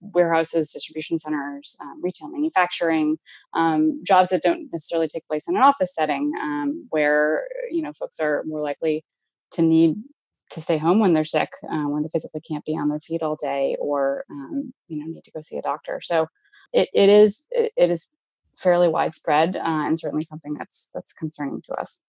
warehouses, 0.00 0.72
distribution 0.72 1.18
centers, 1.18 1.76
um, 1.80 2.00
retail 2.02 2.28
manufacturing, 2.30 3.18
um, 3.54 4.02
jobs 4.04 4.28
that 4.30 4.42
don't 4.42 4.68
necessarily 4.72 5.08
take 5.08 5.26
place 5.26 5.48
in 5.48 5.56
an 5.56 5.62
office 5.62 5.94
setting, 5.94 6.32
um, 6.40 6.86
where 6.90 7.46
you 7.70 7.82
know 7.82 7.92
folks 7.92 8.20
are 8.20 8.44
more 8.46 8.62
likely 8.62 9.04
to 9.52 9.62
need 9.62 9.96
to 10.50 10.62
stay 10.62 10.78
home 10.78 10.98
when 10.98 11.12
they're 11.12 11.24
sick, 11.24 11.50
uh, 11.70 11.84
when 11.88 12.02
they 12.02 12.08
physically 12.08 12.40
can't 12.40 12.64
be 12.64 12.76
on 12.76 12.88
their 12.88 13.00
feet 13.00 13.22
all 13.22 13.36
day, 13.36 13.76
or 13.80 14.24
you 14.88 14.98
know 14.98 15.06
need 15.06 15.24
to 15.24 15.32
go 15.32 15.42
see 15.42 15.58
a 15.58 15.62
doctor. 15.62 16.00
So 16.02 16.28
it, 16.72 16.88
it 16.94 17.08
is 17.08 17.46
it 17.50 17.90
is 17.90 18.10
fairly 18.56 18.88
widespread 18.88 19.56
uh, 19.56 19.60
and 19.64 19.98
certainly 19.98 20.24
something 20.24 20.54
that's 20.54 20.90
that's 20.94 21.12
concerning 21.12 21.62
to 21.62 21.72
us. 21.74 22.00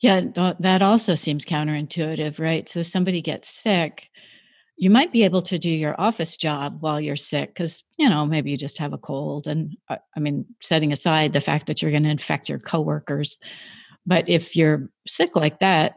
Yeah, 0.00 0.20
that 0.60 0.82
also 0.82 1.14
seems 1.14 1.44
counterintuitive, 1.44 2.38
right? 2.38 2.68
So 2.68 2.82
somebody 2.82 3.20
gets 3.20 3.48
sick, 3.48 4.10
you 4.76 4.90
might 4.90 5.12
be 5.12 5.24
able 5.24 5.42
to 5.42 5.58
do 5.58 5.70
your 5.70 6.00
office 6.00 6.36
job 6.36 6.78
while 6.80 7.00
you're 7.00 7.16
sick 7.16 7.50
because 7.50 7.82
you 7.98 8.08
know 8.08 8.24
maybe 8.24 8.50
you 8.50 8.56
just 8.56 8.78
have 8.78 8.92
a 8.92 8.98
cold 8.98 9.48
and 9.48 9.76
uh, 9.90 9.96
i 10.16 10.20
mean 10.20 10.46
setting 10.60 10.92
aside 10.92 11.32
the 11.32 11.40
fact 11.40 11.66
that 11.66 11.82
you're 11.82 11.90
going 11.90 12.04
to 12.04 12.08
infect 12.08 12.48
your 12.48 12.60
coworkers 12.60 13.38
but 14.06 14.28
if 14.28 14.54
you're 14.54 14.88
sick 15.06 15.34
like 15.34 15.58
that 15.60 15.96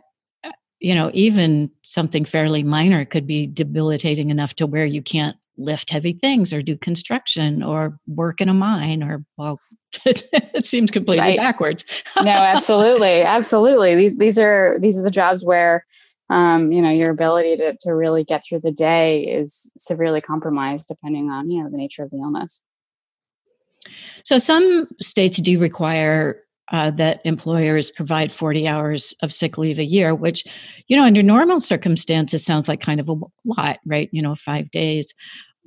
you 0.81 0.95
know, 0.95 1.11
even 1.13 1.69
something 1.83 2.25
fairly 2.25 2.63
minor 2.63 3.05
could 3.05 3.27
be 3.27 3.45
debilitating 3.45 4.31
enough 4.31 4.55
to 4.55 4.65
where 4.65 4.85
you 4.85 5.01
can't 5.01 5.37
lift 5.63 5.89
heavy 5.89 6.13
things 6.13 6.53
or 6.53 6.61
do 6.61 6.77
construction 6.77 7.63
or 7.63 7.97
work 8.07 8.41
in 8.41 8.49
a 8.49 8.53
mine 8.53 9.03
or 9.03 9.23
well 9.37 9.59
it, 10.05 10.23
it 10.33 10.65
seems 10.65 10.91
completely 10.91 11.21
right. 11.21 11.37
backwards 11.37 11.85
no 12.21 12.31
absolutely 12.31 13.21
absolutely 13.21 13.95
these 13.95 14.17
these 14.17 14.39
are 14.39 14.77
these 14.79 14.97
are 14.97 15.03
the 15.03 15.11
jobs 15.11 15.43
where 15.43 15.85
um, 16.29 16.71
you 16.71 16.81
know 16.81 16.89
your 16.89 17.11
ability 17.11 17.57
to, 17.57 17.75
to 17.81 17.93
really 17.93 18.23
get 18.23 18.43
through 18.47 18.61
the 18.61 18.71
day 18.71 19.23
is 19.23 19.71
severely 19.77 20.21
compromised 20.21 20.87
depending 20.87 21.29
on 21.29 21.49
you 21.49 21.63
know 21.63 21.69
the 21.69 21.77
nature 21.77 22.03
of 22.03 22.09
the 22.11 22.17
illness 22.17 22.63
so 24.23 24.37
some 24.37 24.87
states 25.01 25.39
do 25.39 25.59
require 25.59 26.43
uh, 26.71 26.89
that 26.91 27.19
employers 27.25 27.91
provide 27.91 28.31
40 28.31 28.67
hours 28.67 29.13
of 29.21 29.33
sick 29.33 29.57
leave 29.57 29.77
a 29.77 29.83
year, 29.83 30.15
which, 30.15 30.45
you 30.87 30.95
know, 30.95 31.03
under 31.03 31.21
normal 31.21 31.59
circumstances 31.59 32.45
sounds 32.45 32.67
like 32.69 32.79
kind 32.79 32.99
of 32.99 33.09
a 33.09 33.15
lot, 33.43 33.79
right? 33.85 34.09
You 34.11 34.21
know, 34.21 34.35
five 34.35 34.71
days. 34.71 35.13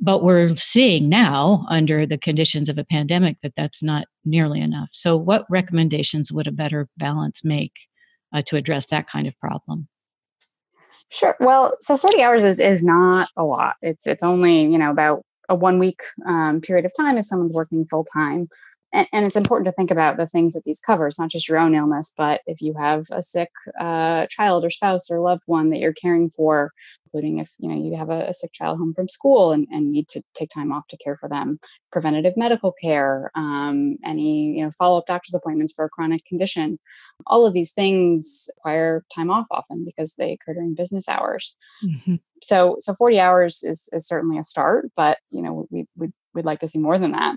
But 0.00 0.22
we're 0.22 0.54
seeing 0.56 1.08
now, 1.08 1.64
under 1.70 2.04
the 2.04 2.18
conditions 2.18 2.68
of 2.68 2.78
a 2.78 2.84
pandemic, 2.84 3.36
that 3.42 3.54
that's 3.56 3.82
not 3.82 4.06
nearly 4.24 4.60
enough. 4.60 4.90
So, 4.92 5.16
what 5.16 5.46
recommendations 5.48 6.32
would 6.32 6.46
a 6.46 6.52
better 6.52 6.88
balance 6.96 7.44
make 7.44 7.72
uh, 8.32 8.42
to 8.46 8.56
address 8.56 8.86
that 8.86 9.06
kind 9.06 9.26
of 9.28 9.38
problem? 9.38 9.88
Sure. 11.10 11.36
Well, 11.38 11.76
so 11.80 11.96
40 11.96 12.22
hours 12.22 12.42
is, 12.42 12.58
is 12.58 12.82
not 12.82 13.28
a 13.36 13.44
lot. 13.44 13.76
It's 13.82 14.06
it's 14.06 14.22
only, 14.22 14.62
you 14.62 14.78
know, 14.78 14.90
about 14.90 15.22
a 15.48 15.54
one 15.54 15.78
week 15.78 16.00
um, 16.26 16.60
period 16.60 16.84
of 16.84 16.92
time 16.96 17.16
if 17.16 17.26
someone's 17.26 17.52
working 17.52 17.86
full 17.86 18.04
time 18.12 18.48
and, 18.94 19.08
and, 19.12 19.26
it's 19.26 19.36
important 19.36 19.66
to 19.66 19.72
think 19.72 19.90
about 19.90 20.16
the 20.16 20.26
things 20.26 20.54
that 20.54 20.62
these 20.64 20.78
covers 20.78 21.18
not 21.18 21.28
just 21.28 21.48
your 21.48 21.58
own 21.58 21.74
illness, 21.74 22.12
but 22.16 22.42
if 22.46 22.62
you 22.62 22.74
have 22.78 23.06
a 23.10 23.22
sick 23.22 23.50
uh, 23.78 24.26
child 24.30 24.64
or 24.64 24.70
spouse 24.70 25.10
or 25.10 25.20
loved 25.20 25.42
one 25.46 25.70
that 25.70 25.78
you're 25.78 25.92
caring 25.92 26.30
for, 26.30 26.70
including 27.14 27.38
if 27.38 27.52
you 27.58 27.68
know 27.68 27.76
you 27.76 27.96
have 27.96 28.10
a, 28.10 28.28
a 28.28 28.34
sick 28.34 28.52
child 28.52 28.78
home 28.78 28.92
from 28.92 29.08
school 29.08 29.52
and, 29.52 29.66
and, 29.70 29.92
need 29.92 30.08
to 30.08 30.22
take 30.34 30.50
time 30.50 30.72
off 30.72 30.86
to 30.88 30.96
care 30.96 31.16
for 31.16 31.28
them, 31.28 31.60
preventative 31.92 32.36
medical 32.36 32.72
care, 32.72 33.30
um, 33.34 33.96
any 34.04 34.56
you 34.56 34.64
know 34.64 34.70
follow-up 34.72 35.06
doctor's 35.06 35.34
appointments 35.34 35.72
for 35.72 35.84
a 35.84 35.88
chronic 35.88 36.24
condition, 36.24 36.78
all 37.26 37.46
of 37.46 37.54
these 37.54 37.72
things 37.72 38.48
require 38.58 39.04
time 39.14 39.30
off 39.30 39.46
often 39.50 39.84
because 39.84 40.14
they 40.14 40.32
occur 40.32 40.54
during 40.54 40.74
business 40.74 41.08
hours. 41.08 41.56
Mm-hmm. 41.84 42.16
So 42.42 42.76
so 42.80 42.94
40 42.94 43.20
hours 43.20 43.62
is, 43.62 43.88
is 43.92 44.06
certainly 44.06 44.38
a 44.38 44.44
start, 44.44 44.90
but 44.96 45.18
you 45.30 45.42
know 45.42 45.66
we, 45.70 45.86
we 45.96 46.08
we'd 46.34 46.44
like 46.44 46.60
to 46.60 46.68
see 46.68 46.78
more 46.78 46.98
than 46.98 47.12
that 47.12 47.36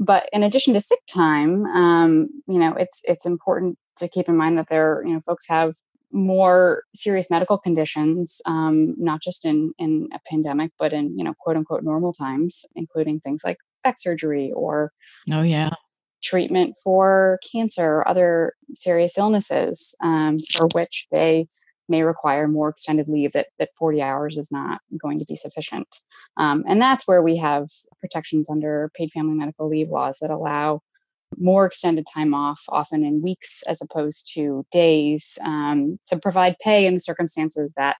but 0.00 0.28
in 0.32 0.44
addition 0.44 0.74
to 0.74 0.80
sick 0.80 1.00
time 1.08 1.66
um, 1.66 2.28
you 2.46 2.58
know 2.58 2.72
it's 2.74 3.02
it's 3.04 3.26
important 3.26 3.76
to 3.96 4.08
keep 4.08 4.28
in 4.28 4.36
mind 4.36 4.56
that 4.56 4.68
there 4.70 5.02
you 5.04 5.12
know 5.12 5.20
folks 5.20 5.48
have 5.48 5.74
more 6.12 6.82
serious 6.94 7.30
medical 7.30 7.58
conditions 7.58 8.40
um, 8.46 8.94
not 8.98 9.22
just 9.22 9.44
in 9.44 9.72
in 9.78 10.08
a 10.14 10.18
pandemic 10.28 10.70
but 10.78 10.92
in 10.92 11.16
you 11.18 11.24
know 11.24 11.34
quote 11.38 11.56
unquote 11.56 11.82
normal 11.82 12.12
times 12.12 12.64
including 12.74 13.20
things 13.20 13.42
like 13.44 13.58
back 13.82 13.96
surgery 13.98 14.52
or 14.54 14.92
oh 15.32 15.42
yeah 15.42 15.70
treatment 16.22 16.76
for 16.82 17.38
cancer 17.52 17.84
or 17.84 18.08
other 18.08 18.54
serious 18.74 19.16
illnesses 19.16 19.94
um, 20.02 20.38
for 20.38 20.66
which 20.74 21.06
they 21.12 21.46
may 21.88 22.02
require 22.02 22.46
more 22.46 22.68
extended 22.68 23.08
leave 23.08 23.32
that, 23.32 23.46
that 23.58 23.70
40 23.78 24.02
hours 24.02 24.36
is 24.36 24.50
not 24.50 24.80
going 25.00 25.18
to 25.18 25.24
be 25.24 25.36
sufficient. 25.36 25.88
Um, 26.36 26.64
and 26.68 26.80
that's 26.80 27.06
where 27.06 27.22
we 27.22 27.36
have 27.38 27.68
protections 28.00 28.50
under 28.50 28.90
paid 28.94 29.10
family 29.12 29.34
medical 29.34 29.68
leave 29.68 29.88
laws 29.88 30.18
that 30.20 30.30
allow 30.30 30.82
more 31.36 31.66
extended 31.66 32.06
time 32.12 32.34
off, 32.34 32.62
often 32.68 33.04
in 33.04 33.22
weeks 33.22 33.62
as 33.68 33.82
opposed 33.82 34.32
to 34.34 34.64
days, 34.70 35.38
um, 35.44 35.98
to 36.06 36.18
provide 36.18 36.56
pay 36.60 36.86
in 36.86 36.94
the 36.94 37.00
circumstances 37.00 37.72
that 37.76 37.96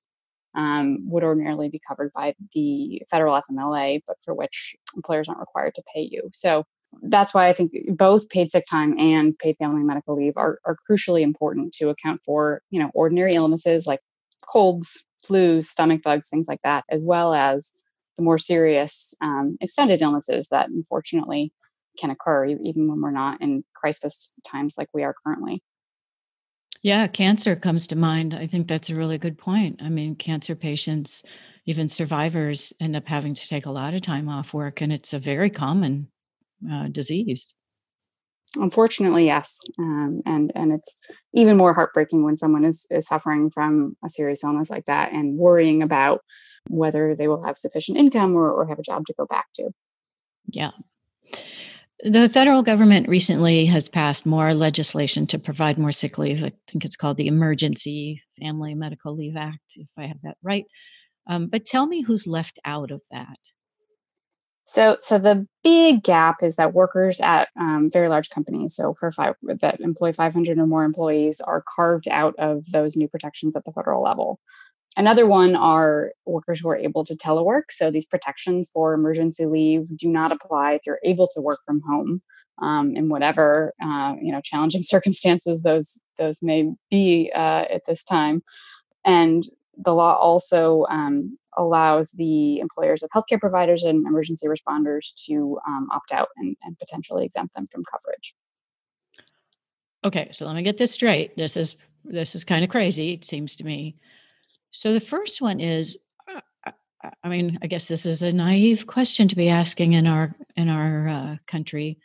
um, 0.54 0.98
would 1.08 1.22
ordinarily 1.22 1.68
be 1.68 1.80
covered 1.86 2.12
by 2.12 2.34
the 2.54 3.02
federal 3.10 3.40
FMLA, 3.40 4.02
but 4.06 4.16
for 4.24 4.34
which 4.34 4.74
employers 4.96 5.28
aren't 5.28 5.40
required 5.40 5.74
to 5.74 5.82
pay 5.94 6.08
you. 6.10 6.30
So 6.32 6.64
that's 7.02 7.34
why 7.34 7.48
I 7.48 7.52
think 7.52 7.72
both 7.90 8.28
paid 8.28 8.50
sick 8.50 8.64
time 8.68 8.98
and 8.98 9.38
paid 9.38 9.56
family 9.58 9.82
medical 9.82 10.16
leave 10.16 10.36
are, 10.36 10.58
are 10.64 10.76
crucially 10.90 11.20
important 11.20 11.74
to 11.74 11.90
account 11.90 12.22
for, 12.24 12.62
you 12.70 12.80
know, 12.80 12.90
ordinary 12.94 13.34
illnesses 13.34 13.86
like 13.86 14.00
colds, 14.46 15.04
flus, 15.24 15.66
stomach 15.66 16.02
bugs, 16.02 16.28
things 16.28 16.48
like 16.48 16.60
that, 16.64 16.84
as 16.90 17.04
well 17.04 17.34
as 17.34 17.72
the 18.16 18.22
more 18.22 18.38
serious 18.38 19.14
um, 19.20 19.58
extended 19.60 20.02
illnesses 20.02 20.48
that 20.48 20.70
unfortunately 20.70 21.52
can 21.98 22.10
occur 22.10 22.46
even 22.46 22.88
when 22.88 23.00
we're 23.00 23.10
not 23.10 23.40
in 23.40 23.64
crisis 23.74 24.32
times 24.46 24.76
like 24.78 24.88
we 24.92 25.02
are 25.02 25.14
currently. 25.24 25.62
Yeah, 26.82 27.08
cancer 27.08 27.56
comes 27.56 27.88
to 27.88 27.96
mind. 27.96 28.34
I 28.34 28.46
think 28.46 28.68
that's 28.68 28.90
a 28.90 28.94
really 28.94 29.18
good 29.18 29.36
point. 29.36 29.82
I 29.82 29.88
mean, 29.88 30.14
cancer 30.14 30.54
patients, 30.54 31.24
even 31.66 31.88
survivors, 31.88 32.72
end 32.80 32.94
up 32.94 33.06
having 33.06 33.34
to 33.34 33.48
take 33.48 33.66
a 33.66 33.72
lot 33.72 33.94
of 33.94 34.02
time 34.02 34.28
off 34.28 34.54
work, 34.54 34.80
and 34.80 34.92
it's 34.92 35.12
a 35.12 35.18
very 35.18 35.50
common 35.50 36.08
uh, 36.70 36.86
disease. 36.88 37.54
Unfortunately, 38.56 39.26
yes, 39.26 39.58
um, 39.78 40.22
and 40.24 40.52
and 40.54 40.72
it's 40.72 40.96
even 41.34 41.56
more 41.56 41.74
heartbreaking 41.74 42.22
when 42.22 42.36
someone 42.36 42.64
is 42.64 42.86
is 42.90 43.06
suffering 43.06 43.50
from 43.50 43.96
a 44.04 44.08
serious 44.08 44.44
illness 44.44 44.70
like 44.70 44.86
that 44.86 45.12
and 45.12 45.36
worrying 45.36 45.82
about 45.82 46.22
whether 46.68 47.14
they 47.14 47.28
will 47.28 47.42
have 47.42 47.58
sufficient 47.58 47.98
income 47.98 48.34
or, 48.36 48.50
or 48.50 48.66
have 48.66 48.78
a 48.78 48.82
job 48.82 49.04
to 49.06 49.14
go 49.18 49.26
back 49.26 49.46
to. 49.54 49.70
Yeah. 50.48 50.70
The 52.04 52.28
federal 52.28 52.62
government 52.62 53.08
recently 53.08 53.66
has 53.66 53.88
passed 53.88 54.24
more 54.24 54.54
legislation 54.54 55.26
to 55.28 55.38
provide 55.38 55.78
more 55.78 55.90
sick 55.90 56.16
leave. 56.16 56.44
I 56.44 56.52
think 56.70 56.84
it's 56.84 56.94
called 56.94 57.16
the 57.16 57.26
Emergency 57.26 58.22
Family 58.40 58.74
Medical 58.74 59.16
Leave 59.16 59.36
Act, 59.36 59.76
if 59.76 59.88
I 59.98 60.06
have 60.06 60.22
that 60.22 60.36
right. 60.42 60.64
Um, 61.26 61.48
but 61.48 61.64
tell 61.64 61.86
me 61.86 62.02
who's 62.02 62.26
left 62.26 62.60
out 62.64 62.92
of 62.92 63.00
that. 63.10 63.38
So, 64.66 64.98
so 65.00 65.18
the 65.18 65.48
big 65.64 66.04
gap 66.04 66.42
is 66.42 66.56
that 66.56 66.74
workers 66.74 67.20
at 67.20 67.48
um, 67.58 67.88
very 67.90 68.08
large 68.08 68.28
companies, 68.28 68.76
so 68.76 68.94
for 68.94 69.10
five 69.10 69.34
that 69.42 69.80
employ 69.80 70.12
500 70.12 70.58
or 70.58 70.66
more 70.66 70.84
employees, 70.84 71.40
are 71.40 71.64
carved 71.74 72.06
out 72.06 72.34
of 72.38 72.66
those 72.70 72.94
new 72.94 73.08
protections 73.08 73.56
at 73.56 73.64
the 73.64 73.72
federal 73.72 74.02
level. 74.02 74.38
Another 74.96 75.26
one 75.26 75.54
are 75.54 76.12
workers 76.26 76.60
who 76.60 76.68
are 76.68 76.76
able 76.76 77.04
to 77.04 77.14
telework. 77.14 77.64
So 77.70 77.90
these 77.90 78.06
protections 78.06 78.68
for 78.72 78.94
emergency 78.94 79.46
leave 79.46 79.96
do 79.96 80.08
not 80.08 80.32
apply 80.32 80.72
if 80.74 80.82
you're 80.86 81.00
able 81.04 81.28
to 81.34 81.40
work 81.40 81.58
from 81.64 81.82
home 81.88 82.22
um, 82.60 82.96
in 82.96 83.08
whatever 83.08 83.74
uh, 83.82 84.14
you 84.20 84.32
know 84.32 84.40
challenging 84.42 84.82
circumstances 84.94 85.62
those 85.62 86.00
those 86.18 86.42
may 86.42 86.70
be 86.90 87.30
uh, 87.34 87.64
at 87.70 87.82
this 87.86 88.02
time. 88.02 88.42
And 89.04 89.44
the 89.76 89.94
law 89.94 90.16
also 90.16 90.84
um, 90.90 91.38
allows 91.56 92.10
the 92.12 92.58
employers 92.58 93.02
of 93.02 93.10
healthcare 93.10 93.40
providers 93.40 93.84
and 93.84 94.06
emergency 94.06 94.46
responders 94.46 95.14
to 95.26 95.58
um, 95.66 95.88
opt 95.92 96.12
out 96.12 96.28
and, 96.36 96.56
and 96.62 96.78
potentially 96.78 97.24
exempt 97.24 97.54
them 97.54 97.66
from 97.70 97.84
coverage. 97.84 98.34
Okay, 100.04 100.28
so 100.32 100.46
let 100.46 100.56
me 100.56 100.62
get 100.62 100.78
this 100.78 100.92
straight. 100.92 101.36
This 101.36 101.56
is 101.56 101.76
this 102.04 102.34
is 102.34 102.44
kind 102.44 102.64
of 102.64 102.70
crazy, 102.70 103.12
it 103.12 103.24
seems 103.24 103.56
to 103.56 103.64
me. 103.64 103.96
So 104.70 104.92
the 104.92 105.00
first 105.00 105.40
one 105.40 105.60
is 105.60 105.96
uh, 106.28 106.40
uh, 107.04 107.10
I 107.22 107.28
mean, 107.28 107.58
I 107.62 107.66
guess 107.66 107.86
this 107.86 108.06
is 108.06 108.22
a 108.22 108.32
naive 108.32 108.86
question 108.86 109.28
to 109.28 109.36
be 109.36 109.48
asking 109.48 109.92
in 109.92 110.06
our 110.06 110.34
in 110.56 110.68
our 110.68 111.08
uh, 111.08 111.36
country. 111.46 111.98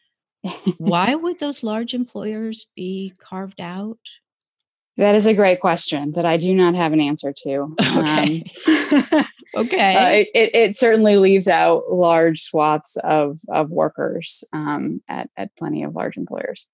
Why 0.77 1.15
would 1.21 1.39
those 1.39 1.63
large 1.63 1.93
employers 1.93 2.67
be 2.75 3.13
carved 3.17 3.61
out? 3.61 3.99
That 4.97 5.15
is 5.15 5.25
a 5.25 5.33
great 5.33 5.59
question 5.59 6.11
that 6.11 6.25
I 6.25 6.37
do 6.37 6.53
not 6.53 6.75
have 6.75 6.93
an 6.93 7.01
answer 7.01 7.33
to. 7.43 7.75
Okay. 7.95 8.43
Um, 8.67 9.25
okay. 9.55 9.95
Uh, 9.95 10.09
it, 10.09 10.29
it, 10.33 10.55
it, 10.55 10.77
certainly 10.77 11.17
leaves 11.17 11.47
out 11.47 11.91
large 11.91 12.41
swaths 12.41 12.97
of, 13.03 13.39
of 13.49 13.69
workers 13.69 14.43
um, 14.53 15.01
at, 15.07 15.29
at 15.37 15.55
plenty 15.57 15.83
of 15.83 15.95
large 15.95 16.17
employers, 16.17 16.67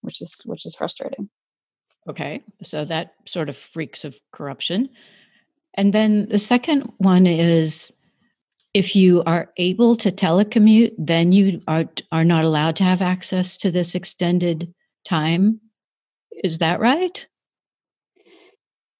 which 0.00 0.20
is 0.20 0.40
which 0.44 0.64
is 0.66 0.74
frustrating. 0.74 1.28
Okay. 2.08 2.42
So 2.62 2.84
that 2.84 3.14
sort 3.26 3.48
of 3.48 3.56
freaks 3.56 4.04
of 4.04 4.18
corruption. 4.32 4.90
And 5.74 5.92
then 5.92 6.28
the 6.28 6.38
second 6.38 6.92
one 6.98 7.26
is 7.26 7.92
if 8.74 8.96
you 8.96 9.22
are 9.24 9.50
able 9.56 9.96
to 9.96 10.10
telecommute, 10.10 10.94
then 10.98 11.32
you 11.32 11.60
are, 11.66 11.84
are 12.12 12.24
not 12.24 12.44
allowed 12.44 12.76
to 12.76 12.84
have 12.84 13.00
access 13.00 13.56
to 13.58 13.70
this 13.70 13.94
extended 13.94 14.74
time. 15.04 15.60
Is 16.42 16.58
that 16.58 16.80
right? 16.80 17.26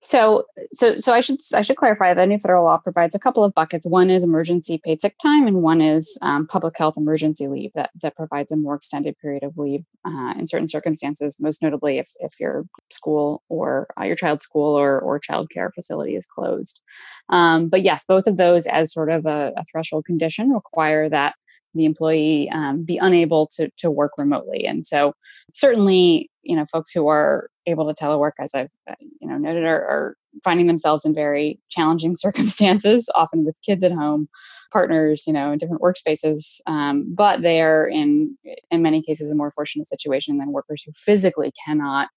So, 0.07 0.45
so, 0.71 0.99
so 0.99 1.15
I 1.15 1.21
should 1.21 1.39
I 1.55 1.63
should 1.63 1.79
clarify 1.79 2.13
that 2.13 2.29
new 2.29 2.39
federal 2.39 2.65
law 2.65 2.77
provides 2.77 3.15
a 3.15 3.19
couple 3.19 3.43
of 3.43 3.55
buckets. 3.55 3.87
One 3.87 4.11
is 4.11 4.23
emergency 4.23 4.77
paid 4.77 5.01
sick 5.01 5.17
time, 5.17 5.47
and 5.47 5.63
one 5.63 5.81
is 5.81 6.19
um, 6.21 6.47
public 6.47 6.77
health 6.77 6.99
emergency 6.99 7.49
leave 7.49 7.71
that 7.75 7.89
that 8.03 8.15
provides 8.15 8.53
a 8.53 8.57
more 8.57 8.75
extended 8.75 9.17
period 9.19 9.43
of 9.43 9.57
leave 9.57 9.83
uh, 10.05 10.35
in 10.39 10.47
certain 10.47 10.69
circumstances. 10.69 11.39
Most 11.41 11.63
notably, 11.63 11.97
if 11.97 12.11
if 12.21 12.39
your 12.39 12.67
school 12.93 13.43
or 13.49 13.87
uh, 13.99 14.05
your 14.05 14.15
child's 14.15 14.45
school 14.45 14.79
or 14.79 15.01
or 15.01 15.19
child 15.19 15.49
care 15.49 15.73
facility 15.75 16.17
is 16.17 16.27
closed. 16.27 16.83
Um, 17.31 17.71
but 17.71 17.81
yes, 17.81 18.05
both 18.07 18.27
of 18.27 18.37
those 18.37 18.67
as 18.67 18.93
sort 18.93 19.11
of 19.11 19.25
a, 19.25 19.53
a 19.57 19.65
threshold 19.73 20.05
condition 20.05 20.51
require 20.51 21.09
that 21.09 21.35
the 21.75 21.87
employee 21.87 22.51
um, 22.51 22.85
be 22.85 22.99
unable 22.99 23.47
to, 23.57 23.71
to 23.79 23.91
work 23.91 24.13
remotely. 24.19 24.67
And 24.67 24.87
so 24.87 25.15
certainly, 25.55 26.31
you 26.43 26.57
know, 26.57 26.65
folks 26.65 26.93
who 26.93 27.09
are 27.09 27.49
able 27.67 27.93
to 27.93 28.05
telework, 28.05 28.33
as 28.39 28.55
I've, 28.55 28.71
uh, 28.89 28.95
you 29.21 29.29
know, 29.29 29.39
noted, 29.39 29.65
are, 29.65 29.83
are 29.83 30.17
finding 30.43 30.67
themselves 30.67 31.05
in 31.05 31.15
very 31.15 31.59
challenging 31.71 32.17
circumstances, 32.17 33.09
often 33.15 33.45
with 33.45 33.61
kids 33.63 33.83
at 33.83 33.93
home, 33.93 34.29
partners, 34.73 35.25
you 35.27 35.33
know, 35.33 35.53
in 35.53 35.59
different 35.59 35.83
workspaces. 35.83 36.61
Um, 36.67 37.13
but 37.15 37.43
they 37.43 37.61
are 37.61 37.87
in, 37.87 38.37
in 38.71 38.83
many 38.83 39.03
cases, 39.03 39.31
a 39.31 39.35
more 39.35 39.51
fortunate 39.51 39.87
situation 39.87 40.39
than 40.39 40.53
workers 40.53 40.83
who 40.83 40.93
physically 40.95 41.53
cannot 41.65 42.09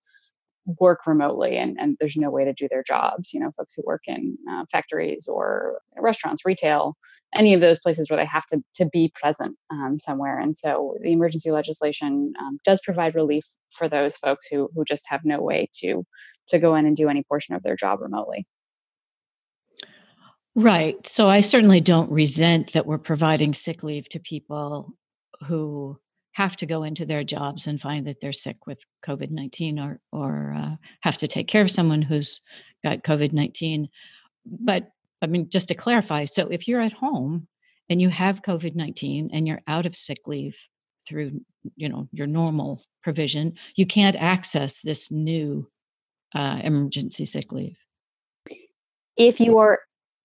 work 0.80 1.08
remotely 1.08 1.58
and, 1.58 1.78
and 1.80 1.98
there's 2.00 2.18
no 2.18 2.30
way 2.30 2.44
to 2.44 2.54
do 2.54 2.68
their 2.70 2.84
jobs. 2.84 3.34
You 3.34 3.40
know 3.40 3.52
folks 3.52 3.74
who 3.74 3.84
work 3.86 4.04
in 4.08 4.38
uh, 4.50 4.66
factories 4.72 5.28
or 5.28 5.80
restaurants 5.98 6.46
retail 6.46 6.98
any 7.36 7.54
of 7.54 7.62
those 7.62 7.80
places 7.80 8.10
where 8.10 8.18
they 8.18 8.26
have 8.26 8.46
to, 8.48 8.64
to 8.76 8.86
be 8.86 9.12
present 9.14 9.58
um, 9.70 10.00
somewhere. 10.00 10.40
And 10.40 10.56
so 10.58 10.96
the 11.02 11.12
emergency 11.12 11.52
legislation 11.52 12.34
um, 12.40 12.58
does 12.64 12.82
provide 12.84 13.16
relief 13.16 13.46
for 13.70 13.90
those 13.90 14.16
folks 14.18 14.48
who 14.48 14.70
who 14.76 14.86
just 14.86 15.06
have 15.10 15.22
no 15.24 15.42
way 15.42 15.70
to 15.76 16.06
to 16.50 16.60
go 16.60 16.76
in 16.76 16.86
and 16.86 16.96
do 16.96 17.10
any 17.10 17.24
portion 17.24 17.56
of 17.56 17.64
their 17.64 17.76
job 17.76 18.02
remotely. 18.02 18.46
Right. 20.56 21.06
So 21.06 21.30
i 21.30 21.40
certainly 21.40 21.82
don't 21.82 22.12
resent 22.12 22.74
that 22.74 22.88
we're 22.88 22.98
providing 22.98 23.54
sick 23.54 23.84
leave 23.84 24.10
to 24.10 24.20
people 24.20 24.94
who 25.46 26.00
have 26.38 26.56
to 26.56 26.68
go 26.68 26.84
into 26.84 27.04
their 27.04 27.24
jobs 27.24 27.66
and 27.66 27.82
find 27.82 28.06
that 28.06 28.22
they're 28.22 28.32
sick 28.32 28.68
with 28.68 28.86
COVID 29.04 29.32
19 29.32 29.80
or, 29.80 30.00
or 30.12 30.54
uh, 30.56 30.76
have 31.02 31.18
to 31.18 31.28
take 31.28 31.48
care 31.48 31.64
of 31.64 31.72
someone 31.72 32.04
who's 32.04 32.42
got 32.84 33.04
COVID 33.04 33.34
19. 33.34 33.90
But 34.46 34.92
I 35.20 35.26
mean, 35.26 35.50
just 35.50 35.70
to 35.70 35.74
clarify 35.74 36.26
so 36.26 36.48
if 36.50 36.68
you're 36.68 36.80
at 36.80 36.94
home 36.94 37.48
and 37.90 38.00
you 38.00 38.10
have 38.10 38.44
COVID 38.44 38.76
19 38.76 39.32
and 39.34 39.48
you're 39.48 39.64
out 39.66 39.88
of 39.88 39.96
sick 39.96 40.28
leave 40.28 40.56
through 41.08 41.42
you 41.76 41.90
know 41.90 42.08
your 42.12 42.28
normal 42.28 42.84
provision 43.02 43.54
you 43.76 43.88
can't 43.88 44.16
access 44.16 44.80
this 44.84 45.10
new 45.10 45.68
uh, 46.36 46.60
emergency 46.64 47.26
sick 47.26 47.52
leave 47.52 47.78
if 49.16 49.40
you 49.40 49.58
are 49.58 49.80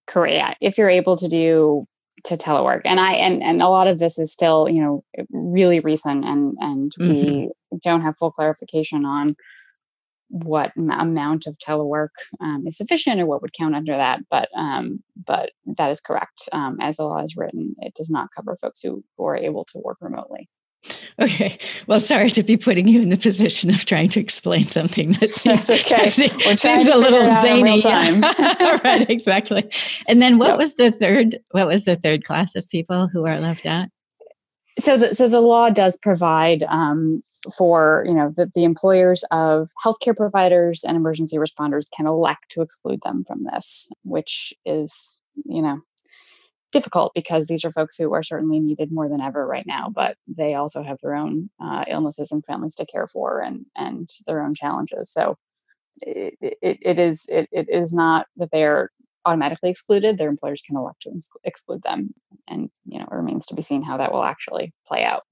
correct 0.07 0.59
if 0.61 0.77
you're 0.77 0.91
able 0.91 1.17
to 1.17 1.29
do 1.29 1.87
to 2.25 2.37
telework. 2.37 2.83
And 2.85 3.01
i 3.01 3.13
and 3.15 3.43
and 3.43 3.63
a 3.63 3.69
lot 3.69 3.89
of 3.89 3.99
this 3.99 4.19
is 4.19 4.33
still 4.33 4.69
you 4.69 4.81
know 4.81 5.05
really 5.31 5.81
recent 5.81 6.25
and 6.25 6.55
and 6.61 6.93
mm-hmm. 6.99 7.13
we 7.13 7.51
don't 7.83 8.03
have 8.03 8.17
full 8.17 8.31
clarification 8.31 9.05
on 9.05 9.35
what 10.29 10.73
m- 10.79 10.91
amount 10.91 11.47
of 11.47 11.59
telework 11.59 12.09
um, 12.41 12.65
is 12.67 12.79
sufficient 12.79 13.21
or 13.21 13.27
what 13.27 13.43
would 13.43 13.53
count 13.53 13.75
under 13.75 13.97
that 13.97 14.21
but 14.31 14.49
um, 14.57 15.03
but 15.27 15.51
that 15.67 15.91
is 15.91 16.01
correct. 16.01 16.49
Um, 16.53 16.79
as 16.81 16.97
the 16.97 17.05
law 17.05 17.23
is 17.23 17.37
written 17.37 17.75
it 17.79 17.95
does 17.95 18.11
not 18.11 18.29
cover 18.35 18.57
folks 18.57 18.81
who, 18.83 19.05
who 19.17 19.27
are 19.27 19.37
able 19.37 19.65
to 19.67 19.79
work 19.85 19.99
remotely 20.01 20.49
Okay. 21.21 21.59
Well, 21.87 22.01
sorry 22.01 22.31
to 22.31 22.43
be 22.43 22.57
putting 22.57 22.89
you 22.89 23.03
in 23.03 23.11
the 23.11 23.19
position 23.19 23.73
of 23.73 23.85
trying 23.85 24.09
to 24.11 24.21
explain 24.21 24.65
something 24.65 25.13
that 25.13 25.29
seems, 25.31 25.71
okay. 25.71 26.07
that 26.07 26.59
seems 26.59 26.89
a 26.89 26.97
little 26.97 27.27
zany. 27.37 27.83
right, 28.85 29.09
exactly. 29.09 29.71
And 30.09 30.23
then 30.23 30.39
what 30.39 30.49
yep. 30.49 30.59
was 30.59 30.75
the 30.75 30.91
third 30.91 31.39
what 31.51 31.67
was 31.67 31.85
the 31.85 31.97
third 31.97 32.25
class 32.25 32.57
of 32.57 32.69
people 32.69 33.09
who 33.09 33.27
are 33.27 33.39
left 33.39 33.67
out? 33.67 33.89
So 34.79 34.97
the, 34.97 35.15
so 35.15 35.29
the 35.29 35.41
law 35.41 35.69
does 35.69 35.99
provide 35.99 36.63
um, 36.65 37.23
for 37.57 38.05
you 38.07 38.15
know 38.15 38.33
the, 38.35 38.51
the 38.55 38.65
employers 38.65 39.23
of 39.31 39.71
healthcare 39.85 40.17
providers 40.17 40.83
and 40.83 40.97
emergency 40.97 41.37
responders 41.37 41.89
can 41.95 42.07
elect 42.07 42.51
to 42.53 42.63
exclude 42.63 43.01
them 43.05 43.23
from 43.25 43.45
this, 43.53 43.93
which 44.03 44.55
is 44.65 45.21
you 45.45 45.61
know 45.61 45.83
difficult 46.73 47.13
because 47.15 47.47
these 47.47 47.65
are 47.65 47.71
folks 47.71 47.97
who 47.97 48.13
are 48.13 48.23
certainly 48.23 48.59
needed 48.59 48.91
more 48.91 49.09
than 49.09 49.21
ever 49.21 49.47
right 49.47 49.67
now, 49.67 49.91
but 49.95 50.17
they 50.27 50.55
also 50.55 50.83
have 50.83 50.99
their 51.03 51.15
own 51.15 51.51
uh, 51.63 51.85
illnesses 51.87 52.33
and 52.33 52.45
families 52.45 52.75
to 52.77 52.87
care 52.87 53.07
for 53.07 53.41
and 53.41 53.67
and 53.77 54.11
their 54.27 54.43
own 54.43 54.55
challenges. 54.55 55.11
So 55.13 55.37
it, 56.01 56.35
it, 56.41 56.79
it 56.81 56.99
is 56.99 57.27
it, 57.29 57.49
it 57.53 57.69
is 57.69 57.93
not 57.93 58.27
that 58.37 58.51
they 58.51 58.65
are 58.65 58.91
automatically 59.25 59.71
excluded. 59.71 60.19
Their 60.19 60.31
employers 60.31 60.63
can 60.63 60.77
elect 60.77 61.03
to 61.03 61.13
exclude 61.45 61.83
them, 61.83 62.15
and 62.49 62.71
you 62.87 62.99
know 62.99 63.07
it 63.11 63.15
remains 63.15 63.47
to 63.47 63.55
be 63.55 63.63
seen 63.63 63.83
how 63.83 63.99
that 63.99 64.13
will 64.13 64.25
actually 64.25 64.73
play 64.87 65.05
out. 65.05 65.23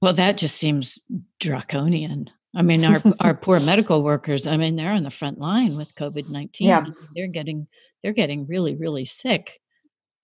Well, 0.00 0.14
that 0.14 0.36
just 0.36 0.56
seems 0.56 1.04
draconian. 1.40 2.30
I 2.56 2.62
mean, 2.62 2.84
our 2.84 3.00
our 3.20 3.34
poor 3.34 3.60
medical 3.60 4.02
workers. 4.02 4.46
I 4.46 4.56
mean, 4.56 4.76
they're 4.76 4.92
on 4.92 5.04
the 5.04 5.10
front 5.10 5.38
line 5.38 5.76
with 5.76 5.94
COVID 5.94 6.30
nineteen. 6.30 6.68
Yeah. 6.68 6.86
they're 7.14 7.30
getting 7.30 7.66
they're 8.02 8.12
getting 8.12 8.46
really 8.46 8.74
really 8.74 9.04
sick 9.04 9.60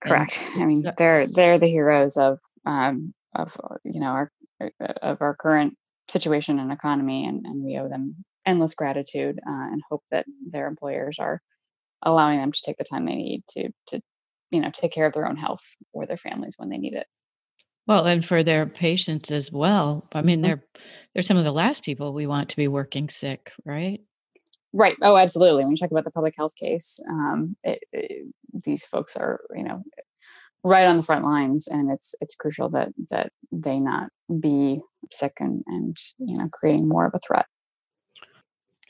Correct. 0.02 0.46
I 0.56 0.64
mean, 0.64 0.84
they're 0.96 1.26
they're 1.26 1.58
the 1.58 1.66
heroes 1.66 2.16
of 2.16 2.38
um, 2.66 3.14
of 3.34 3.56
uh, 3.62 3.76
you 3.84 4.00
know 4.00 4.08
our 4.08 4.32
uh, 4.60 4.92
of 5.02 5.22
our 5.22 5.34
current 5.34 5.74
situation 6.08 6.58
and 6.58 6.72
economy, 6.72 7.26
and, 7.26 7.44
and 7.44 7.64
we 7.64 7.78
owe 7.78 7.88
them 7.88 8.24
endless 8.46 8.74
gratitude 8.74 9.38
uh, 9.46 9.68
and 9.70 9.82
hope 9.90 10.02
that 10.10 10.26
their 10.50 10.66
employers 10.66 11.18
are 11.18 11.40
allowing 12.02 12.38
them 12.38 12.50
to 12.50 12.62
take 12.64 12.78
the 12.78 12.84
time 12.84 13.04
they 13.04 13.14
need 13.14 13.42
to 13.48 13.70
to 13.86 14.00
you 14.50 14.60
know 14.60 14.70
take 14.72 14.92
care 14.92 15.06
of 15.06 15.12
their 15.12 15.26
own 15.26 15.36
health 15.36 15.76
or 15.92 16.06
their 16.06 16.16
families 16.16 16.54
when 16.56 16.70
they 16.70 16.78
need 16.78 16.94
it. 16.94 17.06
Well, 17.86 18.06
and 18.06 18.24
for 18.24 18.42
their 18.42 18.66
patients 18.66 19.30
as 19.30 19.50
well. 19.50 20.06
I 20.12 20.22
mean, 20.22 20.38
mm-hmm. 20.38 20.46
they're 20.46 20.64
they're 21.14 21.22
some 21.22 21.36
of 21.36 21.44
the 21.44 21.52
last 21.52 21.84
people 21.84 22.12
we 22.12 22.26
want 22.26 22.48
to 22.50 22.56
be 22.56 22.68
working 22.68 23.08
sick, 23.08 23.52
right? 23.64 24.00
Right. 24.72 24.96
Oh, 25.02 25.16
absolutely. 25.16 25.64
When 25.64 25.72
you 25.72 25.76
talk 25.76 25.90
about 25.90 26.04
the 26.04 26.12
public 26.12 26.34
health 26.36 26.54
case, 26.62 27.00
um, 27.08 27.56
it, 27.64 27.82
it, 27.92 28.26
these 28.64 28.84
folks 28.84 29.16
are, 29.16 29.40
you 29.54 29.64
know, 29.64 29.82
right 30.62 30.86
on 30.86 30.98
the 30.98 31.02
front 31.02 31.24
lines, 31.24 31.66
and 31.66 31.90
it's 31.90 32.14
it's 32.20 32.34
crucial 32.36 32.68
that 32.70 32.90
that 33.10 33.32
they 33.50 33.76
not 33.76 34.10
be 34.40 34.80
sick 35.10 35.32
and 35.40 35.64
and 35.66 35.96
you 36.18 36.36
know 36.36 36.48
creating 36.52 36.88
more 36.88 37.06
of 37.06 37.14
a 37.14 37.18
threat. 37.18 37.46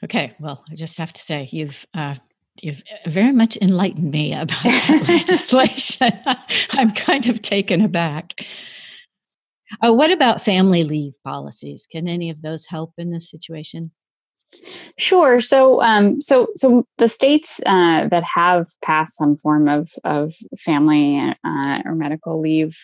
Okay. 0.02 0.34
Well, 0.40 0.64
I 0.70 0.74
just 0.74 0.98
have 0.98 1.12
to 1.12 1.20
say 1.20 1.48
you've 1.50 1.86
uh, 1.94 2.16
you've 2.60 2.82
very 3.06 3.32
much 3.32 3.56
enlightened 3.60 4.10
me 4.10 4.32
about 4.32 4.62
that 4.64 5.04
legislation. 5.08 6.12
I'm 6.72 6.90
kind 6.92 7.28
of 7.28 7.42
taken 7.42 7.80
aback. 7.80 8.34
Uh, 9.84 9.92
what 9.92 10.10
about 10.10 10.42
family 10.42 10.82
leave 10.82 11.14
policies? 11.22 11.86
Can 11.90 12.08
any 12.08 12.28
of 12.28 12.42
those 12.42 12.66
help 12.66 12.92
in 12.98 13.12
this 13.12 13.30
situation? 13.30 13.92
Sure. 14.98 15.40
So, 15.40 15.82
um, 15.82 16.20
so, 16.20 16.48
so 16.54 16.84
the 16.98 17.08
states 17.08 17.60
uh, 17.66 18.08
that 18.08 18.24
have 18.24 18.66
passed 18.82 19.16
some 19.16 19.36
form 19.36 19.68
of 19.68 19.90
of 20.04 20.34
family 20.58 21.34
uh, 21.44 21.82
or 21.84 21.94
medical 21.94 22.40
leave 22.40 22.76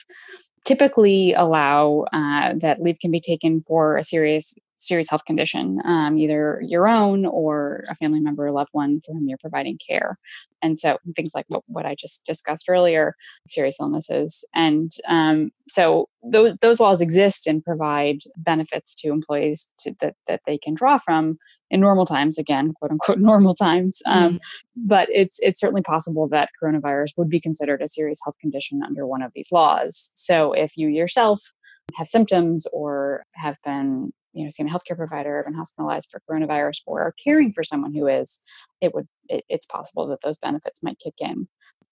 typically 0.64 1.32
allow 1.34 2.04
uh, 2.12 2.54
that 2.56 2.80
leave 2.80 2.98
can 3.00 3.10
be 3.10 3.20
taken 3.20 3.62
for 3.62 3.96
a 3.96 4.02
serious 4.04 4.54
serious 4.78 5.08
health 5.08 5.24
condition, 5.24 5.80
um, 5.84 6.18
either 6.18 6.60
your 6.62 6.86
own 6.86 7.24
or 7.24 7.84
a 7.88 7.94
family 7.94 8.20
member 8.20 8.46
or 8.46 8.52
loved 8.52 8.70
one 8.72 9.00
for 9.00 9.12
whom 9.12 9.28
you're 9.28 9.38
providing 9.38 9.78
care. 9.78 10.18
And 10.62 10.78
so 10.78 10.98
things 11.14 11.32
like 11.34 11.46
what, 11.48 11.62
what 11.66 11.86
I 11.86 11.94
just 11.94 12.24
discussed 12.24 12.66
earlier, 12.68 13.14
serious 13.48 13.78
illnesses. 13.80 14.44
And 14.54 14.90
um, 15.08 15.50
so 15.68 16.08
those, 16.22 16.54
those 16.60 16.80
laws 16.80 17.00
exist 17.00 17.46
and 17.46 17.64
provide 17.64 18.18
benefits 18.36 18.94
to 18.96 19.08
employees 19.08 19.70
to, 19.80 19.94
that, 20.00 20.16
that 20.26 20.40
they 20.46 20.58
can 20.58 20.74
draw 20.74 20.98
from 20.98 21.38
in 21.70 21.80
normal 21.80 22.04
times, 22.04 22.38
again, 22.38 22.72
quote 22.74 22.90
unquote, 22.90 23.18
normal 23.20 23.54
times. 23.54 24.02
Um, 24.06 24.34
mm. 24.34 24.38
But 24.76 25.08
it's, 25.10 25.38
it's 25.40 25.60
certainly 25.60 25.82
possible 25.82 26.28
that 26.28 26.50
coronavirus 26.62 27.12
would 27.18 27.28
be 27.28 27.40
considered 27.40 27.82
a 27.82 27.88
serious 27.88 28.18
health 28.24 28.38
condition 28.40 28.82
under 28.82 29.06
one 29.06 29.22
of 29.22 29.32
these 29.34 29.52
laws. 29.52 30.10
So 30.14 30.52
if 30.52 30.76
you 30.76 30.88
yourself 30.88 31.52
have 31.94 32.08
symptoms 32.08 32.66
or 32.72 33.24
have 33.34 33.56
been 33.64 34.12
you 34.36 34.44
know 34.44 34.50
seen 34.50 34.68
a 34.68 34.70
healthcare 34.70 34.96
provider 34.96 35.42
been 35.44 35.54
hospitalized 35.54 36.08
for 36.10 36.20
coronavirus 36.30 36.82
or 36.86 37.00
are 37.00 37.14
caring 37.24 37.52
for 37.52 37.64
someone 37.64 37.94
who 37.94 38.06
is 38.06 38.40
it 38.80 38.94
would 38.94 39.08
it, 39.28 39.44
it's 39.48 39.66
possible 39.66 40.06
that 40.08 40.20
those 40.22 40.38
benefits 40.38 40.82
might 40.82 40.98
kick 40.98 41.14
in. 41.20 41.48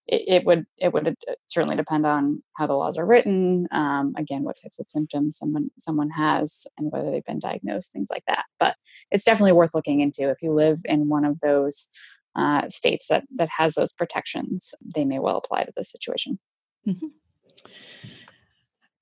It, 0.07 0.25
it, 0.29 0.45
would 0.45 0.67
it 0.77 0.93
would 0.93 1.09
uh, 1.09 1.33
certainly 1.47 1.77
depend 1.77 2.05
on 2.05 2.43
how 2.59 2.67
the 2.67 2.75
laws 2.75 2.99
are 2.99 3.07
written 3.07 3.67
um, 3.73 4.13
again 4.19 4.43
what 4.43 4.61
types 4.63 4.79
of 4.79 4.91
symptoms 4.91 5.39
someone 5.39 5.71
someone 5.79 6.11
has 6.11 6.67
and 6.77 6.93
whether 6.93 7.11
they've 7.11 7.25
been 7.25 7.39
diagnosed 7.39 7.91
things 7.91 8.09
like 8.11 8.25
that. 8.29 8.45
But 8.61 8.77
it's 9.11 9.25
definitely 9.25 9.53
worth 9.53 9.75
looking 9.75 10.01
into. 10.01 10.29
If 10.29 10.43
you 10.43 10.53
live 10.53 10.81
in 10.85 11.09
one 11.09 11.25
of 11.25 11.41
those 11.41 11.89
uh, 12.37 12.69
states 12.69 13.07
that 13.09 13.25
that 13.35 13.49
has 13.57 13.75
those 13.75 13.95
protections 13.95 14.75
they 14.95 15.07
may 15.07 15.19
well 15.19 15.39
apply 15.39 15.65
to 15.65 15.73
this 15.75 15.91
situation. 15.91 16.39
Mm-hmm. 16.87 17.07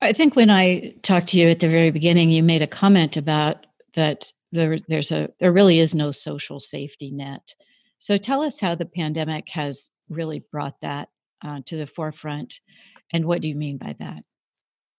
I 0.02 0.12
think 0.12 0.34
when 0.34 0.50
I 0.50 0.94
talked 1.02 1.28
to 1.28 1.38
you 1.38 1.48
at 1.48 1.60
the 1.60 1.68
very 1.68 1.92
beginning, 1.92 2.30
you 2.30 2.42
made 2.42 2.60
a 2.60 2.66
comment 2.66 3.16
about 3.16 3.66
that 3.94 4.32
there, 4.50 4.76
there's 4.88 5.12
a 5.12 5.30
there 5.38 5.52
really 5.52 5.78
is 5.78 5.94
no 5.94 6.10
social 6.10 6.58
safety 6.58 7.12
net. 7.12 7.54
So 7.98 8.16
tell 8.16 8.42
us 8.42 8.60
how 8.60 8.74
the 8.74 8.84
pandemic 8.84 9.48
has 9.50 9.90
really 10.08 10.44
brought 10.50 10.80
that 10.80 11.08
uh, 11.44 11.60
to 11.66 11.76
the 11.76 11.86
forefront, 11.86 12.60
and 13.12 13.26
what 13.26 13.42
do 13.42 13.48
you 13.48 13.54
mean 13.54 13.78
by 13.78 13.94
that? 14.00 14.24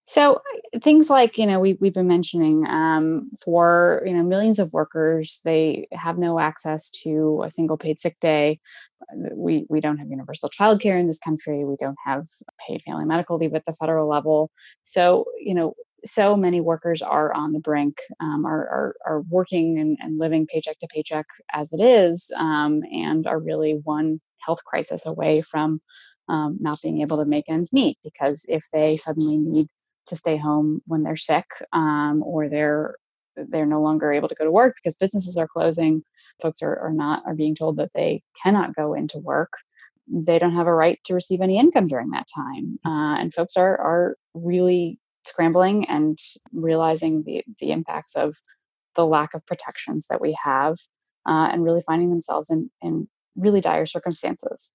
So 0.05 0.41
things 0.81 1.09
like 1.09 1.37
you 1.37 1.45
know 1.45 1.59
we 1.59 1.77
we've 1.79 1.93
been 1.93 2.07
mentioning 2.07 2.67
um, 2.67 3.31
for 3.41 4.03
you 4.05 4.13
know 4.13 4.23
millions 4.23 4.59
of 4.59 4.73
workers 4.73 5.39
they 5.45 5.87
have 5.93 6.17
no 6.17 6.39
access 6.39 6.89
to 7.03 7.41
a 7.45 7.49
single 7.49 7.77
paid 7.77 7.99
sick 7.99 8.17
day. 8.19 8.59
We 9.33 9.65
we 9.69 9.79
don't 9.79 9.97
have 9.97 10.09
universal 10.09 10.49
childcare 10.49 10.99
in 10.99 11.07
this 11.07 11.19
country. 11.19 11.63
We 11.63 11.77
don't 11.79 11.97
have 12.05 12.25
paid 12.67 12.81
family 12.81 13.05
medical 13.05 13.37
leave 13.37 13.53
at 13.55 13.65
the 13.65 13.73
federal 13.73 14.09
level. 14.09 14.51
So 14.83 15.25
you 15.39 15.55
know 15.55 15.73
so 16.05 16.35
many 16.35 16.59
workers 16.59 17.01
are 17.01 17.33
on 17.33 17.53
the 17.53 17.59
brink, 17.59 17.99
um, 18.19 18.45
are, 18.45 18.67
are, 18.67 18.95
are 19.05 19.21
working 19.29 19.79
and, 19.79 19.97
and, 20.01 20.19
living 20.19 20.45
paycheck 20.45 20.77
to 20.79 20.87
paycheck 20.87 21.25
as 21.53 21.71
it 21.71 21.79
is, 21.79 22.29
um, 22.37 22.81
and 22.91 23.25
are 23.25 23.39
really 23.39 23.79
one 23.83 24.19
health 24.39 24.63
crisis 24.65 25.05
away 25.05 25.39
from 25.39 25.79
um, 26.27 26.57
not 26.59 26.77
being 26.81 27.01
able 27.01 27.15
to 27.15 27.25
make 27.25 27.45
ends 27.47 27.71
meet. 27.71 27.97
Because 28.03 28.45
if 28.49 28.65
they 28.73 28.97
suddenly 28.97 29.37
need 29.39 29.67
to 30.07 30.15
stay 30.15 30.37
home 30.37 30.81
when 30.85 31.03
they're 31.03 31.15
sick 31.15 31.45
um, 31.71 32.23
or 32.25 32.49
they're 32.49 32.95
they're 33.35 33.65
no 33.65 33.81
longer 33.81 34.13
able 34.13 34.27
to 34.27 34.35
go 34.35 34.43
to 34.43 34.51
work 34.51 34.75
because 34.75 34.95
businesses 34.95 35.37
are 35.37 35.47
closing. 35.47 36.03
Folks 36.41 36.61
are, 36.61 36.77
are 36.77 36.93
not 36.93 37.23
are 37.25 37.33
being 37.33 37.55
told 37.55 37.77
that 37.77 37.91
they 37.95 38.21
cannot 38.41 38.75
go 38.75 38.93
into 38.93 39.17
work. 39.17 39.53
They 40.07 40.37
don't 40.37 40.53
have 40.53 40.67
a 40.67 40.73
right 40.73 40.99
to 41.05 41.13
receive 41.13 41.41
any 41.41 41.57
income 41.57 41.87
during 41.87 42.11
that 42.11 42.27
time 42.33 42.79
uh, 42.85 43.15
and 43.19 43.33
folks 43.33 43.55
are 43.57 43.77
are 43.79 44.17
really 44.33 44.99
scrambling 45.25 45.85
and 45.85 46.19
realizing 46.51 47.23
the 47.23 47.43
the 47.59 47.71
impacts 47.71 48.15
of 48.15 48.37
the 48.95 49.05
lack 49.05 49.33
of 49.33 49.45
protections 49.45 50.07
that 50.09 50.21
we 50.21 50.37
have 50.43 50.77
uh, 51.27 51.49
and 51.51 51.63
really 51.63 51.81
finding 51.81 52.09
themselves 52.09 52.49
in 52.49 52.69
in 52.81 53.07
really 53.35 53.61
dire 53.61 53.85
circumstances. 53.85 54.71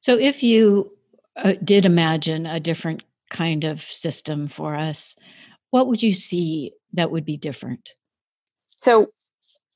So 0.00 0.18
if 0.18 0.42
you 0.42 0.92
uh, 1.36 1.54
did 1.62 1.86
imagine 1.86 2.44
a 2.44 2.60
different 2.60 3.02
kind 3.32 3.64
of 3.64 3.80
system 3.80 4.46
for 4.46 4.76
us, 4.76 5.16
what 5.70 5.88
would 5.88 6.02
you 6.02 6.12
see 6.12 6.72
that 6.92 7.10
would 7.10 7.24
be 7.24 7.38
different? 7.38 7.88
So 8.68 9.06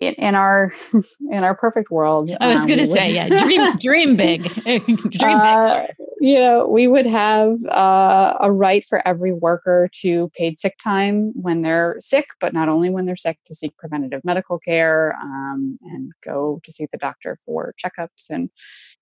in, 0.01 0.15
in 0.15 0.35
our 0.35 0.73
in 1.31 1.45
our 1.45 1.55
perfect 1.55 1.91
world, 1.91 2.31
I 2.41 2.53
was 2.53 2.61
um, 2.61 2.67
going 2.67 2.79
to 2.79 2.87
say, 2.87 3.13
yeah, 3.13 3.29
dream 3.39 3.77
dream 3.79 4.17
big, 4.17 4.43
dream 4.65 5.39
uh, 5.39 5.87
big. 5.87 5.91
You 6.21 6.39
know, 6.39 6.67
we 6.69 6.87
would 6.87 7.07
have 7.07 7.65
uh, 7.67 8.35
a 8.41 8.51
right 8.51 8.85
for 8.85 9.07
every 9.07 9.33
worker 9.33 9.89
to 10.03 10.31
paid 10.37 10.59
sick 10.59 10.77
time 10.83 11.33
when 11.35 11.63
they're 11.63 11.97
sick, 12.01 12.27
but 12.41 12.53
not 12.53 12.69
only 12.69 12.91
when 12.91 13.07
they're 13.07 13.17
sick, 13.17 13.39
to 13.47 13.55
seek 13.55 13.77
preventative 13.77 14.23
medical 14.25 14.59
care 14.59 15.17
um, 15.23 15.79
and 15.83 16.13
go 16.25 16.61
to 16.65 16.73
see 16.73 16.87
the 16.93 16.99
doctor 16.99 17.37
for 17.45 17.75
checkups 17.83 18.29
and 18.31 18.51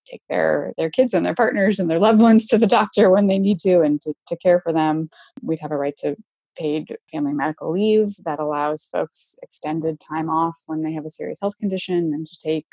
take 0.07 0.23
their 0.29 0.73
their 0.77 0.91
kids 0.91 1.15
and 1.15 1.25
their 1.25 1.35
partners 1.35 1.79
and 1.79 1.91
their 1.91 1.99
loved 1.99 2.21
ones 2.21 2.47
to 2.47 2.59
the 2.59 2.67
doctor 2.67 3.11
when 3.11 3.27
they 3.27 3.39
need 3.39 3.59
to 3.61 3.81
and 3.81 4.01
to, 4.03 4.13
to 4.29 4.37
care 4.37 4.61
for 4.61 4.73
them. 4.73 5.09
We'd 5.43 5.61
have 5.61 5.73
a 5.73 5.77
right 5.77 5.97
to 5.99 6.17
paid 6.57 6.97
family 7.11 7.33
medical 7.33 7.73
leave 7.73 8.14
that 8.25 8.40
allows 8.40 8.87
folks 8.87 9.37
extended 9.43 10.01
time 10.01 10.29
off 10.29 10.59
when 10.67 10.83
they 10.83 10.93
have 10.93 11.05
a 11.05 11.11
serious 11.11 11.38
health 11.40 11.59
condition 11.59 12.12
and 12.14 12.27
to 12.27 12.38
take 12.38 12.67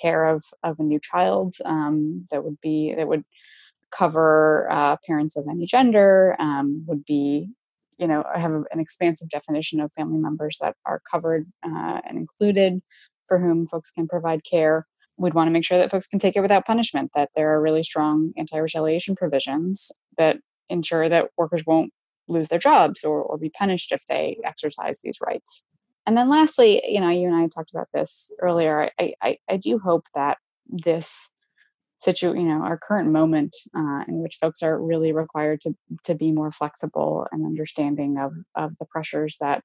care 0.00 0.24
of 0.24 0.42
of 0.62 0.78
a 0.78 0.82
new 0.82 0.98
child 0.98 1.54
um, 1.64 2.26
that 2.30 2.44
would 2.44 2.60
be 2.60 2.94
that 2.96 3.08
would 3.08 3.24
cover 3.90 4.70
uh, 4.70 4.96
parents 5.06 5.36
of 5.36 5.46
any 5.50 5.66
gender 5.66 6.34
um, 6.38 6.84
would 6.86 7.04
be 7.04 7.48
you 7.98 8.06
know 8.06 8.24
have 8.34 8.52
an 8.52 8.80
expansive 8.80 9.28
definition 9.28 9.80
of 9.80 9.92
family 9.92 10.18
members 10.18 10.58
that 10.60 10.74
are 10.86 11.00
covered 11.10 11.46
uh, 11.64 12.00
and 12.08 12.18
included 12.18 12.80
for 13.28 13.38
whom 13.38 13.66
folks 13.66 13.90
can 13.90 14.06
provide 14.06 14.44
care. 14.44 14.86
We'd 15.16 15.34
want 15.34 15.46
to 15.48 15.52
make 15.52 15.64
sure 15.64 15.78
that 15.78 15.90
folks 15.90 16.06
can 16.06 16.18
take 16.18 16.36
it 16.36 16.40
without 16.40 16.66
punishment 16.66 17.12
that 17.14 17.30
there 17.34 17.52
are 17.52 17.62
really 17.62 17.82
strong 17.82 18.32
anti-retaliation 18.36 19.14
provisions 19.14 19.92
that 20.18 20.38
ensure 20.68 21.08
that 21.08 21.28
workers 21.36 21.62
won't 21.66 21.92
lose 22.32 22.48
their 22.48 22.58
jobs 22.58 23.04
or, 23.04 23.22
or 23.22 23.38
be 23.38 23.50
punished 23.50 23.92
if 23.92 24.04
they 24.08 24.38
exercise 24.44 24.98
these 25.02 25.18
rights. 25.20 25.64
And 26.06 26.16
then 26.16 26.28
lastly, 26.28 26.82
you 26.84 27.00
know, 27.00 27.10
you 27.10 27.28
and 27.28 27.36
I 27.36 27.46
talked 27.46 27.70
about 27.70 27.88
this 27.94 28.32
earlier. 28.40 28.90
I, 28.98 29.14
I, 29.22 29.38
I 29.48 29.56
do 29.56 29.78
hope 29.78 30.06
that 30.14 30.38
this 30.68 31.32
situ, 31.98 32.34
you 32.34 32.42
know, 32.42 32.62
our 32.62 32.76
current 32.76 33.10
moment 33.10 33.56
uh, 33.76 34.02
in 34.08 34.22
which 34.22 34.38
folks 34.40 34.62
are 34.62 34.80
really 34.80 35.12
required 35.12 35.60
to 35.60 35.76
to 36.04 36.14
be 36.14 36.32
more 36.32 36.50
flexible 36.50 37.26
and 37.30 37.46
understanding 37.46 38.18
of 38.18 38.32
of 38.56 38.76
the 38.78 38.86
pressures 38.86 39.36
that 39.40 39.62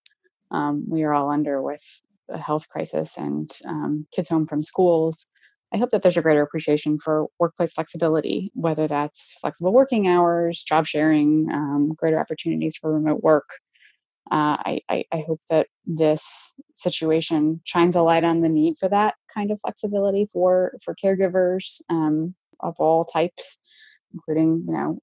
um, 0.51 0.85
we 0.87 1.03
are 1.03 1.13
all 1.13 1.31
under 1.31 1.61
with 1.61 2.03
the 2.29 2.37
health 2.37 2.69
crisis 2.69 3.17
and 3.17 3.51
um, 3.65 4.05
kids 4.13 4.29
home 4.29 4.45
from 4.45 4.63
schools 4.63 5.27
I 5.73 5.77
hope 5.77 5.91
that 5.91 6.01
there's 6.01 6.17
a 6.17 6.21
greater 6.21 6.41
appreciation 6.41 6.97
for 6.97 7.27
workplace 7.39 7.73
flexibility, 7.73 8.51
whether 8.53 8.87
that's 8.87 9.35
flexible 9.41 9.73
working 9.73 10.07
hours, 10.07 10.63
job 10.63 10.87
sharing, 10.87 11.47
um, 11.51 11.93
greater 11.95 12.19
opportunities 12.19 12.77
for 12.77 12.93
remote 12.93 13.21
work. 13.21 13.49
Uh, 14.31 14.57
I, 14.65 14.81
I, 14.89 15.23
hope 15.25 15.39
that 15.49 15.67
this 15.85 16.53
situation 16.75 17.61
shines 17.63 17.95
a 17.95 18.01
light 18.01 18.25
on 18.25 18.41
the 18.41 18.49
need 18.49 18.77
for 18.77 18.89
that 18.89 19.15
kind 19.33 19.51
of 19.51 19.59
flexibility 19.61 20.25
for 20.25 20.73
for 20.83 20.93
caregivers 21.01 21.79
um, 21.89 22.35
of 22.59 22.75
all 22.77 23.05
types, 23.05 23.57
including 24.13 24.65
you 24.67 24.73
know 24.73 24.99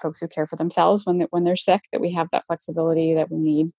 folks 0.00 0.20
who 0.20 0.28
care 0.28 0.46
for 0.46 0.54
themselves 0.54 1.04
when 1.04 1.18
they, 1.18 1.26
when 1.30 1.42
they're 1.42 1.56
sick. 1.56 1.82
That 1.92 2.00
we 2.00 2.12
have 2.12 2.28
that 2.30 2.46
flexibility 2.46 3.14
that 3.14 3.32
we 3.32 3.38
need 3.38 3.72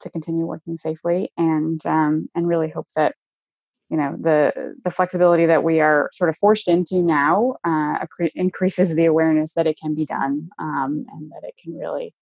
to 0.00 0.10
continue 0.10 0.46
working 0.46 0.76
safely, 0.76 1.30
and 1.36 1.84
um, 1.86 2.28
and 2.34 2.48
really 2.48 2.70
hope 2.70 2.88
that 2.96 3.14
you 3.90 3.96
know 3.96 4.16
the 4.18 4.74
the 4.84 4.90
flexibility 4.90 5.46
that 5.46 5.64
we 5.64 5.80
are 5.80 6.08
sort 6.12 6.30
of 6.30 6.36
forced 6.36 6.68
into 6.68 7.02
now 7.02 7.56
uh, 7.64 8.06
increases 8.34 8.94
the 8.94 9.04
awareness 9.04 9.52
that 9.52 9.66
it 9.66 9.78
can 9.78 9.94
be 9.94 10.06
done 10.06 10.48
um, 10.58 11.04
and 11.12 11.30
that 11.32 11.46
it 11.46 11.54
can 11.60 11.76
really 11.76 12.14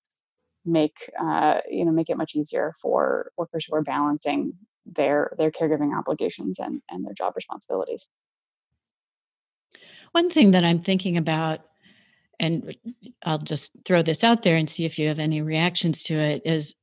make 0.65 1.11
uh, 1.21 1.59
you 1.71 1.85
know 1.85 1.93
make 1.93 2.09
it 2.09 2.17
much 2.17 2.35
easier 2.35 2.75
for 2.81 3.31
workers 3.37 3.67
who 3.67 3.77
are 3.77 3.83
balancing 3.83 4.55
their 4.87 5.33
their 5.37 5.51
caregiving 5.51 5.97
obligations 5.97 6.59
and 6.59 6.81
and 6.91 7.05
their 7.05 7.15
job 7.15 7.35
responsibilities. 7.37 8.09
One 10.13 10.31
thing 10.31 10.53
that 10.53 10.65
i'm 10.65 10.81
thinking 10.81 11.19
about 11.19 11.61
and 12.41 12.75
i'll 13.25 13.39
just 13.39 13.73
throw 13.85 14.01
this 14.01 14.25
out 14.25 14.43
there 14.43 14.57
and 14.57 14.71
see 14.71 14.87
if 14.87 14.99
you 14.99 15.09
have 15.09 15.19
any 15.19 15.43
reactions 15.43 16.03
to 16.05 16.15
it 16.15 16.43
is 16.47 16.75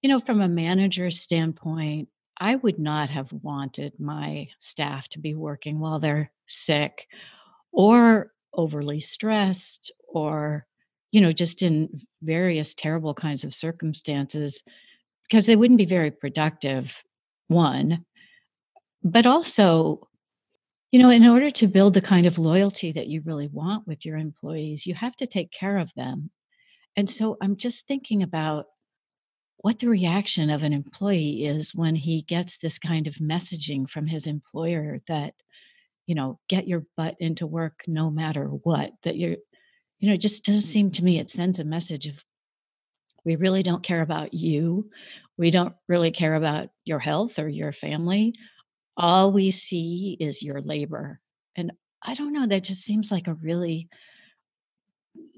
you 0.00 0.08
know 0.08 0.20
from 0.20 0.40
a 0.40 0.48
manager's 0.48 1.20
standpoint 1.20 2.08
I 2.42 2.56
would 2.56 2.80
not 2.80 3.08
have 3.10 3.32
wanted 3.32 4.00
my 4.00 4.48
staff 4.58 5.08
to 5.10 5.20
be 5.20 5.32
working 5.32 5.78
while 5.78 6.00
they're 6.00 6.32
sick 6.48 7.06
or 7.70 8.32
overly 8.52 9.00
stressed 9.00 9.92
or, 10.08 10.66
you 11.12 11.20
know, 11.20 11.32
just 11.32 11.62
in 11.62 12.00
various 12.20 12.74
terrible 12.74 13.14
kinds 13.14 13.44
of 13.44 13.54
circumstances 13.54 14.64
because 15.22 15.46
they 15.46 15.54
wouldn't 15.54 15.78
be 15.78 15.84
very 15.86 16.10
productive, 16.10 17.04
one. 17.46 18.04
But 19.04 19.24
also, 19.24 20.08
you 20.90 21.00
know, 21.00 21.10
in 21.10 21.24
order 21.24 21.48
to 21.48 21.68
build 21.68 21.94
the 21.94 22.00
kind 22.00 22.26
of 22.26 22.40
loyalty 22.40 22.90
that 22.90 23.06
you 23.06 23.22
really 23.24 23.46
want 23.46 23.86
with 23.86 24.04
your 24.04 24.16
employees, 24.16 24.84
you 24.84 24.96
have 24.96 25.14
to 25.18 25.28
take 25.28 25.52
care 25.52 25.78
of 25.78 25.94
them. 25.94 26.32
And 26.96 27.08
so 27.08 27.36
I'm 27.40 27.54
just 27.54 27.86
thinking 27.86 28.20
about 28.20 28.66
what 29.62 29.78
the 29.78 29.88
reaction 29.88 30.50
of 30.50 30.62
an 30.62 30.72
employee 30.72 31.44
is 31.44 31.74
when 31.74 31.94
he 31.94 32.22
gets 32.22 32.58
this 32.58 32.78
kind 32.78 33.06
of 33.06 33.14
messaging 33.14 33.88
from 33.88 34.06
his 34.06 34.26
employer 34.26 35.00
that 35.08 35.34
you 36.06 36.14
know 36.14 36.38
get 36.48 36.68
your 36.68 36.84
butt 36.96 37.16
into 37.20 37.46
work 37.46 37.82
no 37.86 38.10
matter 38.10 38.46
what 38.46 38.92
that 39.02 39.16
you're 39.16 39.36
you 40.00 40.08
know 40.08 40.14
it 40.14 40.20
just 40.20 40.44
does 40.44 40.64
seem 40.64 40.90
to 40.90 41.04
me 41.04 41.18
it 41.18 41.28
mm-hmm. 41.28 41.36
sends 41.36 41.58
a 41.58 41.64
message 41.64 42.06
of 42.06 42.24
we 43.24 43.36
really 43.36 43.62
don't 43.62 43.82
care 43.82 44.02
about 44.02 44.34
you. 44.34 44.90
We 45.36 45.50
don't 45.50 45.74
really 45.88 46.10
care 46.10 46.34
about 46.34 46.70
your 46.84 46.98
health 46.98 47.38
or 47.38 47.48
your 47.48 47.72
family. 47.72 48.34
All 48.96 49.32
we 49.32 49.50
see 49.50 50.16
is 50.18 50.42
your 50.42 50.60
labor. 50.60 51.20
And 51.56 51.72
i 52.04 52.14
don't 52.14 52.32
know 52.32 52.46
that 52.46 52.64
just 52.64 52.82
seems 52.82 53.12
like 53.12 53.28
a 53.28 53.34
really 53.34 53.88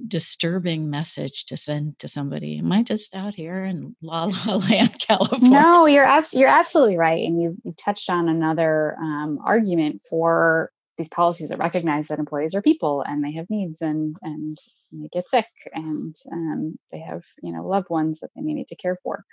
disturbing 0.06 0.90
message 0.90 1.46
to 1.46 1.56
send 1.56 1.98
to 1.98 2.08
somebody. 2.08 2.58
Am 2.58 2.70
I 2.72 2.82
just 2.82 3.14
out 3.14 3.34
here 3.34 3.64
in 3.64 3.96
La 4.02 4.24
La 4.24 4.56
Land, 4.68 4.98
California? 4.98 5.50
No, 5.50 5.86
you're 5.86 6.04
abs- 6.04 6.34
you're 6.34 6.48
absolutely 6.48 6.98
right, 6.98 7.24
and 7.26 7.42
you've, 7.42 7.56
you've 7.64 7.76
touched 7.76 8.10
on 8.10 8.28
another 8.28 8.96
um, 9.00 9.38
argument 9.44 10.00
for 10.08 10.70
these 10.96 11.08
policies 11.08 11.48
that 11.48 11.58
recognize 11.58 12.08
that 12.08 12.20
employees 12.20 12.54
are 12.54 12.62
people 12.62 13.02
and 13.06 13.24
they 13.24 13.32
have 13.32 13.50
needs 13.50 13.82
and 13.82 14.16
and 14.22 14.56
they 14.92 15.08
get 15.08 15.24
sick 15.24 15.46
and 15.72 16.14
um, 16.30 16.78
they 16.92 17.00
have 17.00 17.24
you 17.42 17.52
know 17.52 17.66
loved 17.66 17.90
ones 17.90 18.20
that 18.20 18.30
they 18.36 18.42
may 18.42 18.54
need 18.54 18.68
to 18.68 18.76
care 18.76 18.96
for. 19.02 19.24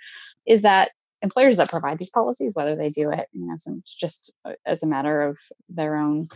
Is 0.46 0.62
that 0.62 0.90
employers 1.22 1.56
that 1.56 1.70
provide 1.70 1.98
these 1.98 2.10
policies, 2.10 2.52
whether 2.54 2.74
they 2.74 2.88
do 2.88 3.10
it 3.10 3.28
you 3.32 3.46
know 3.46 3.56
just 3.86 4.32
uh, 4.44 4.52
as 4.66 4.82
a 4.82 4.88
matter 4.88 5.22
of 5.22 5.38
their 5.68 5.96
own 5.96 6.28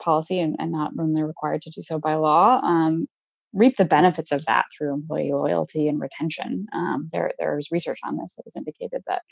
policy 0.00 0.40
and, 0.40 0.56
and 0.58 0.72
not 0.72 0.96
when 0.96 1.14
they're 1.14 1.26
required 1.26 1.62
to 1.62 1.70
do 1.70 1.80
so 1.80 1.98
by 1.98 2.14
law 2.14 2.60
um, 2.64 3.06
reap 3.52 3.76
the 3.76 3.84
benefits 3.84 4.32
of 4.32 4.44
that 4.46 4.66
through 4.76 4.94
employee 4.94 5.32
loyalty 5.32 5.88
and 5.88 6.00
retention. 6.00 6.66
Um, 6.72 7.08
there, 7.12 7.32
there's 7.38 7.70
research 7.70 8.00
on 8.04 8.16
this 8.16 8.34
that 8.36 8.44
has 8.46 8.56
indicated 8.56 9.02
that 9.06 9.22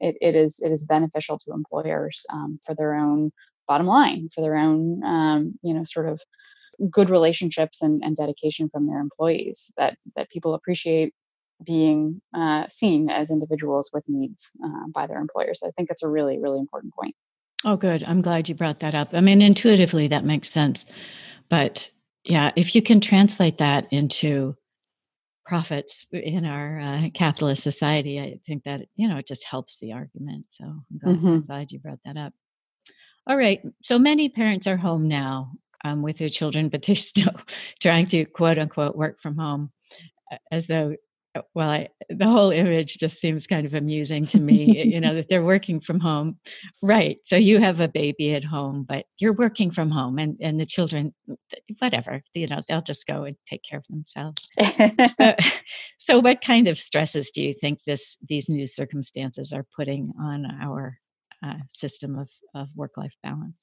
it, 0.00 0.16
it 0.20 0.34
is 0.34 0.60
it 0.60 0.72
is 0.72 0.84
beneficial 0.84 1.38
to 1.38 1.52
employers 1.52 2.24
um, 2.32 2.58
for 2.64 2.74
their 2.74 2.94
own 2.94 3.32
bottom 3.66 3.86
line, 3.86 4.28
for 4.34 4.40
their 4.40 4.56
own 4.56 5.02
um, 5.04 5.58
you 5.62 5.72
know 5.72 5.84
sort 5.84 6.08
of 6.08 6.22
good 6.90 7.10
relationships 7.10 7.82
and, 7.82 8.02
and, 8.02 8.16
dedication 8.16 8.68
from 8.68 8.86
their 8.86 8.98
employees. 8.98 9.72
That 9.76 9.96
that 10.16 10.30
people 10.30 10.54
appreciate 10.54 11.14
being 11.64 12.20
uh, 12.34 12.66
seen 12.68 13.08
as 13.08 13.30
individuals 13.30 13.90
with 13.92 14.04
needs 14.08 14.50
uh, 14.64 14.88
by 14.92 15.06
their 15.06 15.18
employers. 15.18 15.62
I 15.64 15.70
think 15.70 15.88
that's 15.88 16.02
a 16.02 16.08
really 16.08 16.38
really 16.38 16.58
important 16.58 16.92
point. 16.94 17.14
Oh, 17.64 17.76
good. 17.76 18.02
I'm 18.02 18.22
glad 18.22 18.48
you 18.48 18.56
brought 18.56 18.80
that 18.80 18.94
up. 18.94 19.10
I 19.12 19.20
mean, 19.20 19.40
intuitively 19.40 20.08
that 20.08 20.24
makes 20.24 20.50
sense, 20.50 20.84
but 21.48 21.90
yeah, 22.24 22.52
if 22.56 22.74
you 22.74 22.82
can 22.82 23.00
translate 23.00 23.58
that 23.58 23.86
into 23.90 24.56
profits 25.44 26.06
in 26.12 26.46
our 26.46 26.78
uh, 26.78 27.08
capitalist 27.14 27.62
society, 27.62 28.20
I 28.20 28.38
think 28.46 28.64
that 28.64 28.82
you 28.94 29.08
know 29.08 29.16
it 29.16 29.26
just 29.26 29.44
helps 29.44 29.78
the 29.78 29.92
argument. 29.92 30.46
So 30.48 30.64
I'm 30.64 30.98
glad, 30.98 31.16
mm-hmm. 31.16 31.26
I'm 31.26 31.46
glad 31.46 31.72
you 31.72 31.78
brought 31.78 32.00
that 32.04 32.16
up. 32.16 32.32
All 33.26 33.36
right, 33.36 33.60
so 33.82 33.98
many 33.98 34.28
parents 34.28 34.66
are 34.66 34.76
home 34.76 35.08
now 35.08 35.52
um, 35.84 36.02
with 36.02 36.18
their 36.18 36.28
children, 36.28 36.68
but 36.68 36.82
they're 36.82 36.96
still 37.12 37.34
trying 37.80 38.06
to 38.08 38.24
quote 38.24 38.58
unquote 38.58 38.96
work 38.96 39.20
from 39.20 39.36
home, 39.36 39.72
as 40.50 40.66
though 40.66 40.96
well 41.54 41.70
I, 41.70 41.88
the 42.08 42.26
whole 42.26 42.50
image 42.50 42.98
just 42.98 43.18
seems 43.18 43.46
kind 43.46 43.66
of 43.66 43.74
amusing 43.74 44.26
to 44.26 44.40
me 44.40 44.82
you 44.84 45.00
know 45.00 45.14
that 45.14 45.28
they're 45.28 45.42
working 45.42 45.80
from 45.80 46.00
home. 46.00 46.38
Right 46.82 47.18
so 47.24 47.36
you 47.36 47.58
have 47.60 47.80
a 47.80 47.88
baby 47.88 48.34
at 48.34 48.44
home 48.44 48.84
but 48.88 49.06
you're 49.18 49.34
working 49.34 49.70
from 49.70 49.90
home 49.90 50.18
and 50.18 50.36
and 50.40 50.60
the 50.60 50.64
children 50.64 51.14
whatever 51.78 52.22
you 52.34 52.46
know 52.46 52.60
they'll 52.68 52.82
just 52.82 53.06
go 53.06 53.24
and 53.24 53.36
take 53.46 53.62
care 53.62 53.78
of 53.78 53.86
themselves. 53.88 54.48
Uh, 54.58 55.32
so 55.98 56.18
what 56.18 56.42
kind 56.42 56.68
of 56.68 56.78
stresses 56.78 57.30
do 57.30 57.42
you 57.42 57.54
think 57.54 57.84
this 57.84 58.18
these 58.28 58.48
new 58.48 58.66
circumstances 58.66 59.52
are 59.52 59.66
putting 59.76 60.12
on 60.20 60.46
our 60.60 60.98
uh, 61.44 61.58
system 61.68 62.18
of 62.18 62.30
of 62.54 62.68
work 62.76 62.96
life 62.96 63.14
balance? 63.22 63.58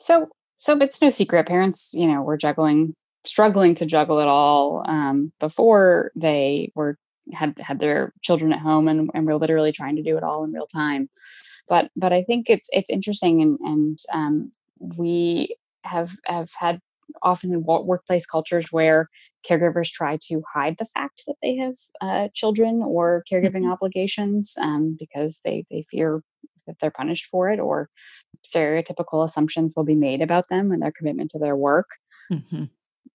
So 0.00 0.28
so 0.56 0.78
it's 0.78 1.02
no 1.02 1.10
secret 1.10 1.46
parents 1.46 1.90
you 1.92 2.06
know 2.06 2.22
we're 2.22 2.36
juggling 2.36 2.94
struggling 3.24 3.74
to 3.74 3.86
juggle 3.86 4.20
it 4.20 4.28
all 4.28 4.82
um, 4.86 5.32
before 5.40 6.12
they 6.16 6.72
were 6.74 6.98
had 7.32 7.54
had 7.58 7.78
their 7.78 8.12
children 8.22 8.52
at 8.52 8.60
home 8.60 8.88
and, 8.88 9.10
and 9.14 9.26
we're 9.26 9.36
literally 9.36 9.72
trying 9.72 9.96
to 9.96 10.02
do 10.02 10.16
it 10.16 10.22
all 10.22 10.44
in 10.44 10.52
real 10.52 10.66
time. 10.66 11.08
But 11.68 11.90
but 11.96 12.12
i 12.12 12.22
think 12.22 12.48
it's 12.48 12.68
it's 12.72 12.90
interesting 12.90 13.42
and 13.42 13.58
and 13.60 13.98
um, 14.12 14.52
we 14.78 15.56
have 15.84 16.16
have 16.24 16.50
had 16.58 16.80
often 17.22 17.64
workplace 17.64 18.26
cultures 18.26 18.66
where 18.70 19.08
caregivers 19.48 19.90
try 19.90 20.18
to 20.20 20.42
hide 20.52 20.76
the 20.78 20.84
fact 20.84 21.22
that 21.26 21.36
they 21.42 21.56
have 21.56 21.74
uh, 22.00 22.28
children 22.34 22.82
or 22.82 23.24
caregiving 23.30 23.62
mm-hmm. 23.62 23.72
obligations 23.72 24.54
um, 24.60 24.96
because 24.98 25.40
they 25.44 25.64
they 25.70 25.84
fear 25.90 26.22
that 26.66 26.76
they're 26.80 26.90
punished 26.90 27.26
for 27.26 27.50
it 27.50 27.58
or 27.58 27.88
stereotypical 28.46 29.24
assumptions 29.24 29.74
will 29.74 29.84
be 29.84 29.94
made 29.94 30.22
about 30.22 30.48
them 30.48 30.70
and 30.70 30.82
their 30.82 30.92
commitment 30.92 31.30
to 31.30 31.38
their 31.38 31.56
work. 31.56 31.88
Mm-hmm 32.30 32.64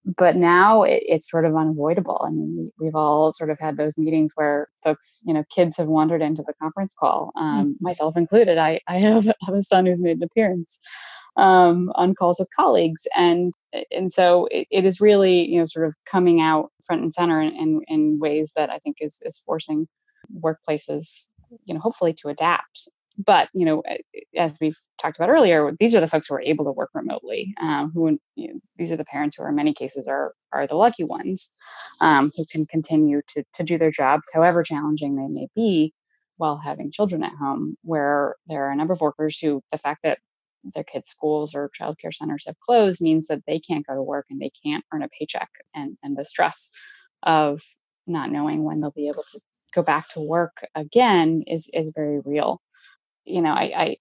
but 0.05 0.35
now 0.35 0.83
it, 0.83 1.03
it's 1.05 1.29
sort 1.29 1.45
of 1.45 1.55
unavoidable. 1.55 2.21
I 2.25 2.31
mean, 2.31 2.71
we've 2.79 2.95
all 2.95 3.31
sort 3.31 3.49
of 3.49 3.59
had 3.59 3.77
those 3.77 3.97
meetings 3.97 4.31
where 4.35 4.67
folks, 4.83 5.21
you 5.25 5.33
know, 5.33 5.43
kids 5.53 5.77
have 5.77 5.87
wandered 5.87 6.21
into 6.21 6.43
the 6.43 6.53
conference 6.61 6.93
call, 6.97 7.31
um, 7.35 7.45
mm-hmm. 7.45 7.71
myself 7.79 8.17
included. 8.17 8.57
I, 8.57 8.81
I 8.87 8.97
have, 8.97 9.25
have, 9.45 9.55
a 9.55 9.63
son 9.63 9.85
who's 9.85 10.01
made 10.01 10.17
an 10.17 10.23
appearance 10.23 10.79
um, 11.37 11.91
on 11.95 12.15
calls 12.15 12.39
with 12.39 12.49
colleagues, 12.55 13.07
and 13.15 13.53
and 13.91 14.11
so 14.11 14.47
it, 14.51 14.67
it 14.69 14.85
is 14.85 15.01
really, 15.01 15.47
you 15.47 15.59
know, 15.59 15.65
sort 15.65 15.87
of 15.87 15.95
coming 16.05 16.41
out 16.41 16.71
front 16.85 17.01
and 17.01 17.13
center 17.13 17.41
in, 17.41 17.55
in, 17.55 17.81
in 17.87 18.19
ways 18.19 18.51
that 18.55 18.69
I 18.69 18.77
think 18.79 18.97
is 18.99 19.19
is 19.23 19.39
forcing 19.39 19.87
workplaces, 20.41 21.29
you 21.65 21.73
know, 21.73 21.79
hopefully 21.79 22.13
to 22.21 22.29
adapt 22.29 22.89
but 23.17 23.49
you 23.53 23.65
know 23.65 23.83
as 24.35 24.57
we've 24.59 24.77
talked 24.97 25.17
about 25.17 25.29
earlier 25.29 25.71
these 25.79 25.93
are 25.93 25.99
the 25.99 26.07
folks 26.07 26.27
who 26.27 26.35
are 26.35 26.41
able 26.41 26.65
to 26.65 26.71
work 26.71 26.89
remotely 26.93 27.53
um, 27.61 27.91
who 27.93 28.17
you 28.35 28.47
know, 28.53 28.59
these 28.77 28.91
are 28.91 28.97
the 28.97 29.05
parents 29.05 29.35
who 29.35 29.43
are 29.43 29.49
in 29.49 29.55
many 29.55 29.73
cases 29.73 30.07
are 30.07 30.33
are 30.51 30.67
the 30.67 30.75
lucky 30.75 31.03
ones 31.03 31.51
um, 32.01 32.31
who 32.35 32.45
can 32.51 32.65
continue 32.65 33.21
to, 33.27 33.43
to 33.53 33.63
do 33.63 33.77
their 33.77 33.91
jobs 33.91 34.29
however 34.33 34.63
challenging 34.63 35.15
they 35.15 35.27
may 35.27 35.47
be 35.55 35.93
while 36.37 36.57
having 36.57 36.91
children 36.91 37.23
at 37.23 37.33
home 37.39 37.75
where 37.83 38.35
there 38.47 38.65
are 38.65 38.71
a 38.71 38.75
number 38.75 38.93
of 38.93 39.01
workers 39.01 39.37
who 39.39 39.61
the 39.71 39.77
fact 39.77 40.01
that 40.03 40.19
their 40.73 40.83
kids 40.83 41.09
schools 41.09 41.53
or 41.53 41.69
childcare 41.79 42.13
centers 42.13 42.45
have 42.47 42.59
closed 42.59 43.01
means 43.01 43.27
that 43.27 43.43
they 43.45 43.59
can't 43.59 43.85
go 43.85 43.93
to 43.93 44.01
work 44.01 44.25
and 44.29 44.41
they 44.41 44.51
can't 44.63 44.83
earn 44.93 45.03
a 45.03 45.09
paycheck 45.09 45.49
and 45.75 45.97
and 46.01 46.17
the 46.17 46.25
stress 46.25 46.69
of 47.23 47.61
not 48.07 48.31
knowing 48.31 48.63
when 48.63 48.81
they'll 48.81 48.91
be 48.91 49.07
able 49.07 49.23
to 49.31 49.39
go 49.73 49.81
back 49.81 50.07
to 50.09 50.21
work 50.21 50.65
again 50.75 51.43
is 51.47 51.69
is 51.73 51.91
very 51.95 52.19
real 52.23 52.61
you 53.25 53.41
know, 53.41 53.51
I, 53.51 53.73
I 53.75 53.97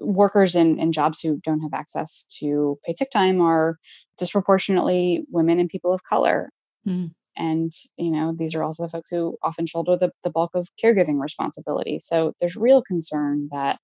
workers 0.00 0.54
in, 0.54 0.78
in 0.78 0.92
jobs 0.92 1.20
who 1.20 1.40
don't 1.42 1.60
have 1.60 1.74
access 1.74 2.26
to 2.38 2.78
paid 2.84 2.98
sick 2.98 3.10
time 3.10 3.40
are 3.40 3.78
disproportionately 4.18 5.24
women 5.30 5.58
and 5.58 5.68
people 5.68 5.92
of 5.92 6.04
color. 6.04 6.50
Mm. 6.86 7.12
And, 7.36 7.72
you 7.96 8.10
know, 8.10 8.34
these 8.36 8.54
are 8.54 8.62
also 8.62 8.84
the 8.84 8.88
folks 8.90 9.10
who 9.10 9.36
often 9.42 9.66
shoulder 9.66 9.96
the, 9.96 10.10
the 10.22 10.30
bulk 10.30 10.52
of 10.54 10.68
caregiving 10.82 11.20
responsibility. 11.20 11.98
So 11.98 12.32
there's 12.40 12.56
real 12.56 12.82
concern 12.82 13.48
that 13.52 13.78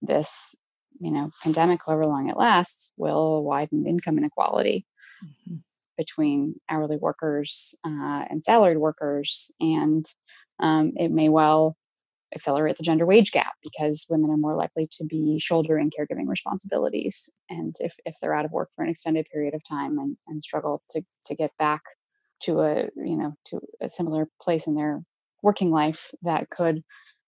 this, 0.00 0.54
you 0.98 1.10
know, 1.10 1.30
pandemic, 1.42 1.80
however 1.84 2.06
long 2.06 2.28
it 2.28 2.38
lasts, 2.38 2.92
will 2.96 3.44
widen 3.44 3.86
income 3.86 4.16
inequality 4.16 4.86
mm-hmm. 5.22 5.56
between 5.98 6.54
hourly 6.70 6.96
workers 6.96 7.74
uh, 7.84 8.24
and 8.30 8.42
salaried 8.42 8.78
workers. 8.78 9.50
And 9.60 10.06
um, 10.58 10.92
it 10.96 11.10
may 11.10 11.28
well 11.28 11.76
accelerate 12.34 12.76
the 12.76 12.82
gender 12.82 13.06
wage 13.06 13.30
gap 13.30 13.54
because 13.62 14.06
women 14.10 14.30
are 14.30 14.36
more 14.36 14.56
likely 14.56 14.88
to 14.92 15.04
be 15.04 15.38
shouldering 15.38 15.90
caregiving 15.90 16.26
responsibilities. 16.26 17.30
And 17.48 17.74
if, 17.80 17.94
if 18.04 18.16
they're 18.20 18.34
out 18.34 18.44
of 18.44 18.52
work 18.52 18.70
for 18.74 18.82
an 18.84 18.90
extended 18.90 19.26
period 19.32 19.54
of 19.54 19.62
time 19.64 19.98
and, 19.98 20.16
and 20.26 20.42
struggle 20.42 20.82
to, 20.90 21.02
to 21.26 21.34
get 21.34 21.52
back 21.58 21.82
to 22.42 22.60
a, 22.60 22.88
you 22.96 23.16
know, 23.16 23.34
to 23.46 23.60
a 23.80 23.88
similar 23.88 24.28
place 24.42 24.66
in 24.66 24.74
their 24.74 25.02
working 25.42 25.70
life, 25.70 26.10
that 26.22 26.50
could 26.50 26.82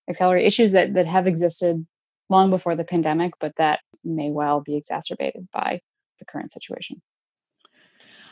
accelerate 0.09 0.47
issues 0.47 0.73
that, 0.73 0.95
that 0.95 1.07
have 1.07 1.27
existed 1.27 1.87
long 2.29 2.51
before 2.51 2.75
the 2.77 2.85
pandemic, 2.85 3.33
but 3.41 3.53
that 3.57 3.81
may 4.05 4.31
well 4.31 4.61
be 4.61 4.77
exacerbated 4.77 5.49
by 5.53 5.81
the 6.19 6.25
current 6.25 6.53
situation. 6.53 7.01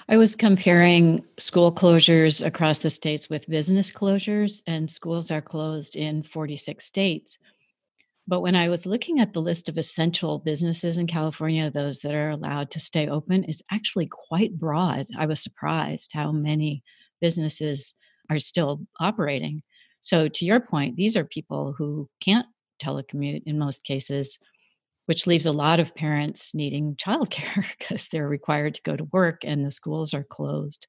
I 0.08 0.16
was 0.18 0.36
comparing 0.36 1.24
school 1.36 1.72
closures 1.72 2.44
across 2.44 2.78
the 2.78 2.90
states 2.90 3.28
with 3.28 3.48
business 3.48 3.90
closures, 3.90 4.62
and 4.64 4.88
schools 4.88 5.32
are 5.32 5.42
closed 5.42 5.96
in 5.96 6.22
46 6.22 6.84
states. 6.84 7.38
But 8.28 8.40
when 8.40 8.54
I 8.54 8.68
was 8.68 8.86
looking 8.86 9.18
at 9.18 9.32
the 9.32 9.42
list 9.42 9.68
of 9.68 9.78
essential 9.78 10.38
businesses 10.38 10.96
in 10.96 11.08
California, 11.08 11.72
those 11.72 12.00
that 12.00 12.14
are 12.14 12.30
allowed 12.30 12.70
to 12.72 12.80
stay 12.80 13.08
open, 13.08 13.44
it's 13.48 13.62
actually 13.72 14.06
quite 14.06 14.56
broad. 14.56 15.08
I 15.18 15.26
was 15.26 15.42
surprised 15.42 16.12
how 16.12 16.30
many 16.30 16.84
businesses 17.20 17.94
are 18.30 18.38
still 18.38 18.86
operating. 19.00 19.62
So, 19.98 20.28
to 20.28 20.44
your 20.44 20.60
point, 20.60 20.94
these 20.94 21.16
are 21.16 21.24
people 21.24 21.74
who 21.76 22.08
can't 22.20 22.46
telecommute 22.80 23.42
in 23.44 23.58
most 23.58 23.82
cases 23.82 24.38
which 25.06 25.26
leaves 25.26 25.46
a 25.46 25.52
lot 25.52 25.80
of 25.80 25.94
parents 25.94 26.54
needing 26.54 26.96
childcare 26.96 27.64
because 27.78 28.08
they're 28.08 28.28
required 28.28 28.74
to 28.74 28.82
go 28.82 28.96
to 28.96 29.08
work 29.12 29.42
and 29.44 29.64
the 29.64 29.70
schools 29.70 30.14
are 30.14 30.24
closed. 30.24 30.86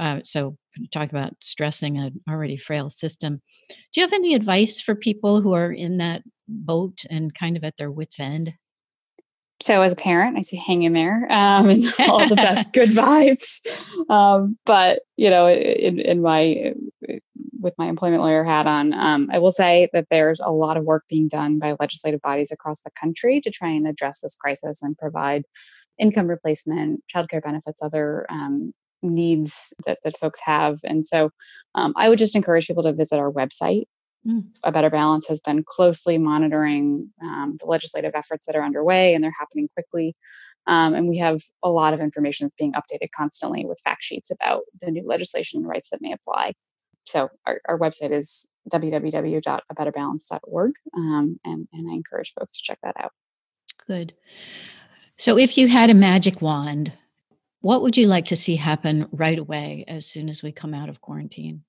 Uh, 0.00 0.20
so, 0.24 0.56
talk 0.90 1.10
about 1.10 1.34
stressing 1.42 1.98
an 1.98 2.20
already 2.28 2.56
frail 2.56 2.88
system. 2.88 3.42
Do 3.68 4.00
you 4.00 4.06
have 4.06 4.14
any 4.14 4.34
advice 4.34 4.80
for 4.80 4.94
people 4.94 5.42
who 5.42 5.52
are 5.52 5.70
in 5.70 5.98
that 5.98 6.22
boat 6.48 7.04
and 7.10 7.34
kind 7.34 7.56
of 7.56 7.64
at 7.64 7.76
their 7.76 7.90
wits' 7.90 8.18
end? 8.18 8.54
so 9.62 9.80
as 9.82 9.92
a 9.92 9.96
parent, 9.96 10.36
I 10.36 10.42
say 10.42 10.56
hang 10.56 10.82
in 10.82 10.92
there 10.92 11.26
um, 11.30 11.68
and 11.68 11.84
all 12.00 12.28
the 12.28 12.36
best 12.36 12.72
good 12.72 12.90
vibes. 12.90 13.60
Um, 14.10 14.58
but 14.66 15.00
you 15.16 15.30
know, 15.30 15.48
in, 15.48 16.00
in, 16.00 16.22
my 16.22 16.74
with 17.62 17.74
my 17.78 17.86
employment 17.86 18.22
lawyer 18.22 18.44
hat 18.44 18.66
on, 18.66 18.92
um, 18.92 19.28
I 19.32 19.38
will 19.38 19.52
say 19.52 19.88
that 19.92 20.06
there's 20.10 20.40
a 20.40 20.50
lot 20.50 20.76
of 20.76 20.84
work 20.84 21.04
being 21.08 21.28
done 21.28 21.58
by 21.58 21.76
legislative 21.80 22.20
bodies 22.20 22.52
across 22.52 22.80
the 22.80 22.90
country 22.90 23.40
to 23.40 23.50
try 23.50 23.68
and 23.68 23.86
address 23.86 24.20
this 24.20 24.34
crisis 24.34 24.82
and 24.82 24.98
provide 24.98 25.44
income 25.98 26.26
replacement, 26.26 27.02
childcare 27.14 27.42
benefits, 27.42 27.82
other 27.82 28.26
um, 28.30 28.72
needs 29.02 29.72
that, 29.86 29.98
that 30.04 30.18
folks 30.18 30.40
have. 30.44 30.80
And 30.84 31.06
so, 31.06 31.30
um, 31.74 31.92
I 31.96 32.08
would 32.08 32.18
just 32.18 32.36
encourage 32.36 32.66
people 32.66 32.82
to 32.82 32.92
visit 32.92 33.18
our 33.18 33.32
website 33.32 33.84
Mm. 34.26 34.44
A 34.62 34.70
Better 34.70 34.90
Balance 34.90 35.26
has 35.28 35.40
been 35.40 35.64
closely 35.66 36.18
monitoring 36.18 37.10
um, 37.22 37.56
the 37.58 37.66
legislative 37.66 38.12
efforts 38.14 38.46
that 38.46 38.56
are 38.56 38.62
underway, 38.62 39.14
and 39.14 39.22
they're 39.22 39.34
happening 39.38 39.68
quickly. 39.74 40.14
Um, 40.66 40.94
and 40.94 41.08
we 41.08 41.18
have 41.18 41.42
a 41.62 41.70
lot 41.70 41.92
of 41.92 42.00
information 42.00 42.46
that's 42.46 42.54
being 42.56 42.72
updated 42.72 43.08
constantly 43.16 43.64
with 43.64 43.80
fact 43.82 44.04
sheets 44.04 44.30
about 44.30 44.62
the 44.80 44.92
new 44.92 45.04
legislation 45.04 45.58
and 45.58 45.68
rights 45.68 45.90
that 45.90 46.00
may 46.00 46.12
apply. 46.12 46.52
So 47.04 47.30
our, 47.46 47.60
our 47.68 47.78
website 47.78 48.12
is 48.12 48.48
www.abetterbalance.org, 48.70 50.72
um, 50.96 51.40
and, 51.44 51.68
and 51.72 51.90
I 51.90 51.94
encourage 51.94 52.32
folks 52.32 52.52
to 52.52 52.60
check 52.62 52.78
that 52.82 52.96
out. 52.98 53.12
Good. 53.86 54.14
So 55.18 55.38
if 55.38 55.58
you 55.58 55.68
had 55.68 55.90
a 55.90 55.94
magic 55.94 56.40
wand, 56.40 56.92
what 57.60 57.82
would 57.82 57.96
you 57.96 58.06
like 58.06 58.24
to 58.26 58.36
see 58.36 58.56
happen 58.56 59.08
right 59.12 59.38
away 59.38 59.84
as 59.88 60.06
soon 60.06 60.28
as 60.28 60.42
we 60.42 60.52
come 60.52 60.74
out 60.74 60.88
of 60.88 61.00
quarantine? 61.00 61.62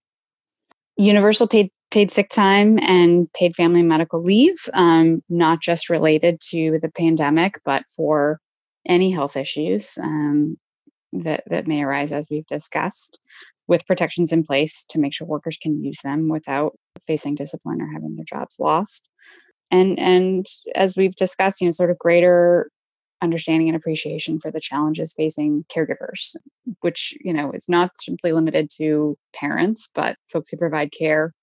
Universal 0.98 1.48
paid 1.48 1.72
paid 1.94 2.10
sick 2.10 2.30
time 2.30 2.80
and 2.80 3.32
paid 3.34 3.56
family 3.56 3.84
medical 3.84 4.22
leave, 4.22 4.68
um, 4.74 5.22
not 5.30 5.62
just 5.62 5.92
related 5.92 6.42
to 6.42 6.80
the 6.82 6.90
pandemic, 6.90 7.62
but 7.64 7.84
for 7.96 8.40
any 8.88 9.12
health 9.12 9.38
issues 9.38 9.98
um, 10.02 10.58
that, 11.14 11.44
that 11.48 11.68
may 11.68 11.84
arise, 11.84 12.12
as 12.12 12.28
we've 12.32 12.48
discussed, 12.48 13.20
with 13.68 13.86
protections 13.88 14.32
in 14.32 14.44
place 14.44 14.86
to 14.90 15.00
make 15.00 15.14
sure 15.14 15.26
workers 15.26 15.58
can 15.62 15.84
use 15.84 16.00
them 16.04 16.30
without 16.30 16.74
facing 17.06 17.36
discipline 17.36 17.82
or 17.82 17.92
having 17.92 18.16
their 18.16 18.26
jobs 18.26 18.58
lost. 18.60 19.10
And, 19.72 19.98
and 19.98 20.46
as 20.76 20.96
we've 20.96 21.16
discussed, 21.16 21.62
you 21.62 21.68
know, 21.68 21.72
sort 21.72 21.90
of 21.90 21.98
greater 21.98 22.70
understanding 23.22 23.70
and 23.70 23.76
appreciation 23.76 24.40
for 24.40 24.52
the 24.52 24.60
challenges 24.60 25.14
facing 25.16 25.64
caregivers, 25.74 26.36
which, 26.82 27.14
you 27.22 27.34
know, 27.34 27.52
is 27.52 27.70
not 27.70 27.92
simply 28.00 28.34
limited 28.34 28.70
to 28.78 29.18
parents, 29.34 29.90
but 29.96 30.18
folks 30.32 30.50
who 30.50 30.58
provide 30.58 30.92
care 30.92 31.34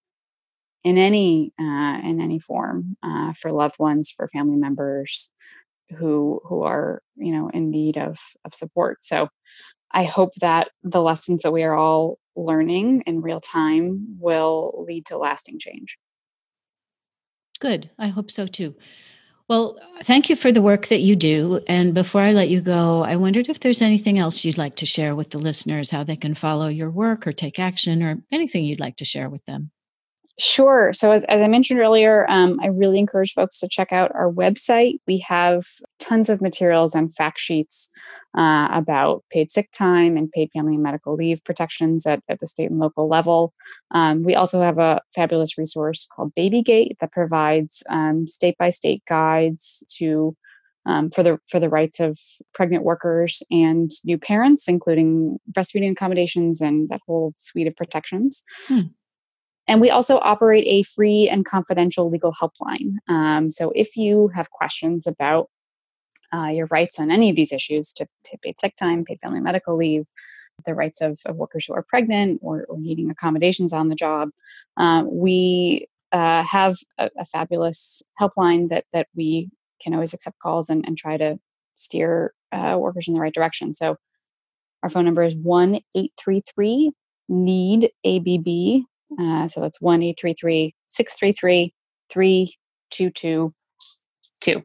in 0.84 0.96
any 0.96 1.52
uh, 1.60 1.98
in 2.04 2.20
any 2.20 2.38
form 2.38 2.96
uh, 3.02 3.32
for 3.32 3.52
loved 3.52 3.78
ones, 3.78 4.10
for 4.10 4.28
family 4.28 4.56
members 4.56 5.32
who 5.98 6.40
who 6.44 6.62
are 6.62 7.02
you 7.16 7.32
know 7.32 7.48
in 7.50 7.70
need 7.70 7.98
of 7.98 8.18
of 8.44 8.54
support. 8.54 9.04
So 9.04 9.28
I 9.92 10.04
hope 10.04 10.34
that 10.36 10.70
the 10.82 11.02
lessons 11.02 11.42
that 11.42 11.52
we 11.52 11.62
are 11.62 11.74
all 11.74 12.18
learning 12.36 13.02
in 13.06 13.22
real 13.22 13.40
time 13.40 14.16
will 14.18 14.84
lead 14.86 15.06
to 15.06 15.18
lasting 15.18 15.58
change. 15.58 15.98
Good. 17.60 17.90
I 17.98 18.08
hope 18.08 18.30
so 18.30 18.46
too. 18.46 18.74
Well, 19.48 19.78
thank 20.04 20.30
you 20.30 20.36
for 20.36 20.52
the 20.52 20.62
work 20.62 20.86
that 20.88 21.00
you 21.00 21.16
do. 21.16 21.60
And 21.66 21.92
before 21.92 22.20
I 22.20 22.32
let 22.32 22.50
you 22.50 22.60
go, 22.60 23.02
I 23.02 23.16
wondered 23.16 23.48
if 23.48 23.58
there's 23.58 23.82
anything 23.82 24.16
else 24.16 24.44
you'd 24.44 24.56
like 24.56 24.76
to 24.76 24.86
share 24.86 25.16
with 25.16 25.30
the 25.30 25.38
listeners, 25.38 25.90
how 25.90 26.04
they 26.04 26.14
can 26.14 26.36
follow 26.36 26.68
your 26.68 26.88
work 26.88 27.26
or 27.26 27.32
take 27.32 27.58
action, 27.58 28.00
or 28.00 28.22
anything 28.30 28.64
you'd 28.64 28.78
like 28.78 28.96
to 28.98 29.04
share 29.04 29.28
with 29.28 29.44
them. 29.46 29.72
Sure. 30.40 30.94
So, 30.94 31.12
as, 31.12 31.22
as 31.24 31.42
I 31.42 31.48
mentioned 31.48 31.80
earlier, 31.80 32.24
um, 32.30 32.58
I 32.62 32.68
really 32.68 32.98
encourage 32.98 33.34
folks 33.34 33.60
to 33.60 33.68
check 33.68 33.92
out 33.92 34.10
our 34.14 34.32
website. 34.32 34.94
We 35.06 35.18
have 35.18 35.66
tons 35.98 36.30
of 36.30 36.40
materials 36.40 36.94
and 36.94 37.14
fact 37.14 37.38
sheets 37.38 37.90
uh, 38.38 38.68
about 38.72 39.22
paid 39.30 39.50
sick 39.50 39.70
time 39.70 40.16
and 40.16 40.32
paid 40.32 40.50
family 40.50 40.76
and 40.76 40.82
medical 40.82 41.14
leave 41.14 41.44
protections 41.44 42.06
at, 42.06 42.22
at 42.26 42.38
the 42.38 42.46
state 42.46 42.70
and 42.70 42.78
local 42.78 43.06
level. 43.06 43.52
Um, 43.90 44.22
we 44.22 44.34
also 44.34 44.62
have 44.62 44.78
a 44.78 45.02
fabulous 45.14 45.58
resource 45.58 46.08
called 46.16 46.34
Babygate 46.34 46.96
that 47.00 47.12
provides 47.12 47.82
state 48.24 48.56
by 48.56 48.70
state 48.70 49.02
guides 49.06 49.84
to 49.98 50.34
um, 50.86 51.10
for 51.10 51.22
the 51.22 51.38
for 51.50 51.60
the 51.60 51.68
rights 51.68 52.00
of 52.00 52.18
pregnant 52.54 52.82
workers 52.82 53.42
and 53.50 53.90
new 54.04 54.16
parents, 54.16 54.68
including 54.68 55.38
breastfeeding 55.52 55.92
accommodations 55.92 56.62
and 56.62 56.88
that 56.88 57.00
whole 57.06 57.34
suite 57.38 57.66
of 57.66 57.76
protections. 57.76 58.42
Hmm. 58.68 58.80
And 59.70 59.80
we 59.80 59.88
also 59.88 60.18
operate 60.18 60.64
a 60.66 60.82
free 60.82 61.28
and 61.28 61.46
confidential 61.46 62.10
legal 62.10 62.32
helpline. 62.32 62.96
Um, 63.06 63.52
so 63.52 63.70
if 63.76 63.96
you 63.96 64.26
have 64.34 64.50
questions 64.50 65.06
about 65.06 65.48
uh, 66.34 66.48
your 66.48 66.66
rights 66.72 66.98
on 66.98 67.08
any 67.08 67.30
of 67.30 67.36
these 67.36 67.52
issues 67.52 67.92
to, 67.92 68.08
to, 68.24 68.38
paid 68.38 68.58
sick 68.58 68.74
time, 68.74 69.04
paid 69.04 69.20
family 69.20 69.38
medical 69.38 69.76
leave, 69.76 70.06
the 70.66 70.74
rights 70.74 71.00
of, 71.00 71.20
of 71.24 71.36
workers 71.36 71.66
who 71.66 71.72
are 71.72 71.84
pregnant 71.84 72.40
or, 72.42 72.64
or, 72.68 72.80
needing 72.80 73.10
accommodations 73.10 73.72
on 73.72 73.88
the 73.88 73.94
job, 73.94 74.30
uh, 74.76 75.04
we 75.06 75.86
uh, 76.10 76.42
have 76.42 76.74
a, 76.98 77.08
a, 77.16 77.24
fabulous 77.24 78.02
helpline 78.20 78.68
that 78.70 78.86
that 78.92 79.06
we 79.14 79.50
can 79.80 79.94
always 79.94 80.12
accept 80.12 80.38
calls 80.40 80.68
and, 80.68 80.84
and 80.84 80.98
try 80.98 81.16
to 81.16 81.38
steer 81.76 82.34
uh, 82.50 82.76
workers 82.76 83.06
in 83.06 83.14
the 83.14 83.20
right 83.20 83.32
direction. 83.32 83.72
So 83.72 83.96
our 84.82 84.90
phone 84.90 85.04
number 85.04 85.22
is 85.22 85.36
one 85.36 85.80
eight 85.96 86.12
three 86.18 86.42
three 86.54 86.90
need 87.28 87.90
ABB 88.04 88.84
uh, 89.18 89.48
so 89.48 89.60
that's 89.60 89.80
1 89.80 90.02
833 90.02 90.74
633 90.88 91.74
3222. 92.08 94.64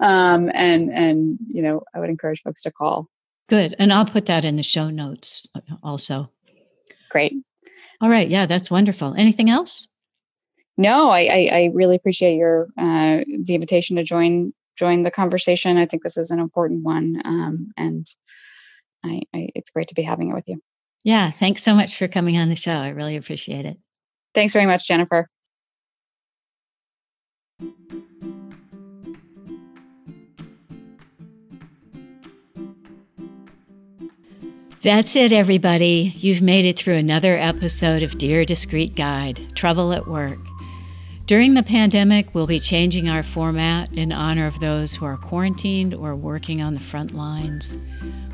um, 0.04 0.50
and, 0.54 0.92
and, 0.92 1.38
you 1.48 1.62
know, 1.62 1.82
I 1.94 2.00
would 2.00 2.10
encourage 2.10 2.42
folks 2.42 2.62
to 2.62 2.72
call. 2.72 3.08
Good. 3.48 3.76
And 3.78 3.92
I'll 3.92 4.06
put 4.06 4.26
that 4.26 4.44
in 4.44 4.56
the 4.56 4.62
show 4.62 4.90
notes 4.90 5.48
uh, 5.54 5.60
also. 5.82 6.30
Great. 7.10 7.34
All 8.00 8.10
right. 8.10 8.28
Yeah, 8.28 8.46
that's 8.46 8.70
wonderful. 8.70 9.14
Anything 9.16 9.50
else? 9.50 9.88
No, 10.76 11.10
I, 11.10 11.20
I, 11.20 11.48
I 11.52 11.70
really 11.72 11.96
appreciate 11.96 12.36
your 12.36 12.68
uh, 12.76 13.24
the 13.44 13.54
invitation 13.54 13.96
to 13.96 14.04
join 14.04 14.52
join 14.76 15.04
the 15.04 15.10
conversation. 15.10 15.78
I 15.78 15.86
think 15.86 16.02
this 16.02 16.18
is 16.18 16.30
an 16.30 16.38
important 16.38 16.84
one, 16.84 17.22
um, 17.24 17.72
and 17.78 18.06
I, 19.02 19.22
I, 19.34 19.48
it's 19.54 19.70
great 19.70 19.88
to 19.88 19.94
be 19.94 20.02
having 20.02 20.30
it 20.30 20.34
with 20.34 20.48
you. 20.48 20.60
Yeah, 21.06 21.30
thanks 21.30 21.62
so 21.62 21.72
much 21.72 21.96
for 21.96 22.08
coming 22.08 22.36
on 22.36 22.48
the 22.48 22.56
show. 22.56 22.72
I 22.72 22.88
really 22.88 23.14
appreciate 23.14 23.64
it. 23.64 23.78
Thanks 24.34 24.52
very 24.52 24.66
much, 24.66 24.88
Jennifer. 24.88 25.28
That's 34.82 35.14
it, 35.14 35.32
everybody. 35.32 36.12
You've 36.16 36.42
made 36.42 36.64
it 36.64 36.76
through 36.76 36.96
another 36.96 37.36
episode 37.38 38.02
of 38.02 38.18
Dear 38.18 38.44
Discreet 38.44 38.96
Guide 38.96 39.54
Trouble 39.54 39.92
at 39.92 40.08
Work. 40.08 40.40
During 41.26 41.54
the 41.54 41.64
pandemic, 41.64 42.32
we'll 42.32 42.46
be 42.46 42.60
changing 42.60 43.08
our 43.08 43.24
format 43.24 43.92
in 43.92 44.12
honor 44.12 44.46
of 44.46 44.60
those 44.60 44.94
who 44.94 45.04
are 45.06 45.16
quarantined 45.16 45.92
or 45.92 46.14
working 46.14 46.62
on 46.62 46.74
the 46.74 46.80
front 46.80 47.16
lines. 47.16 47.76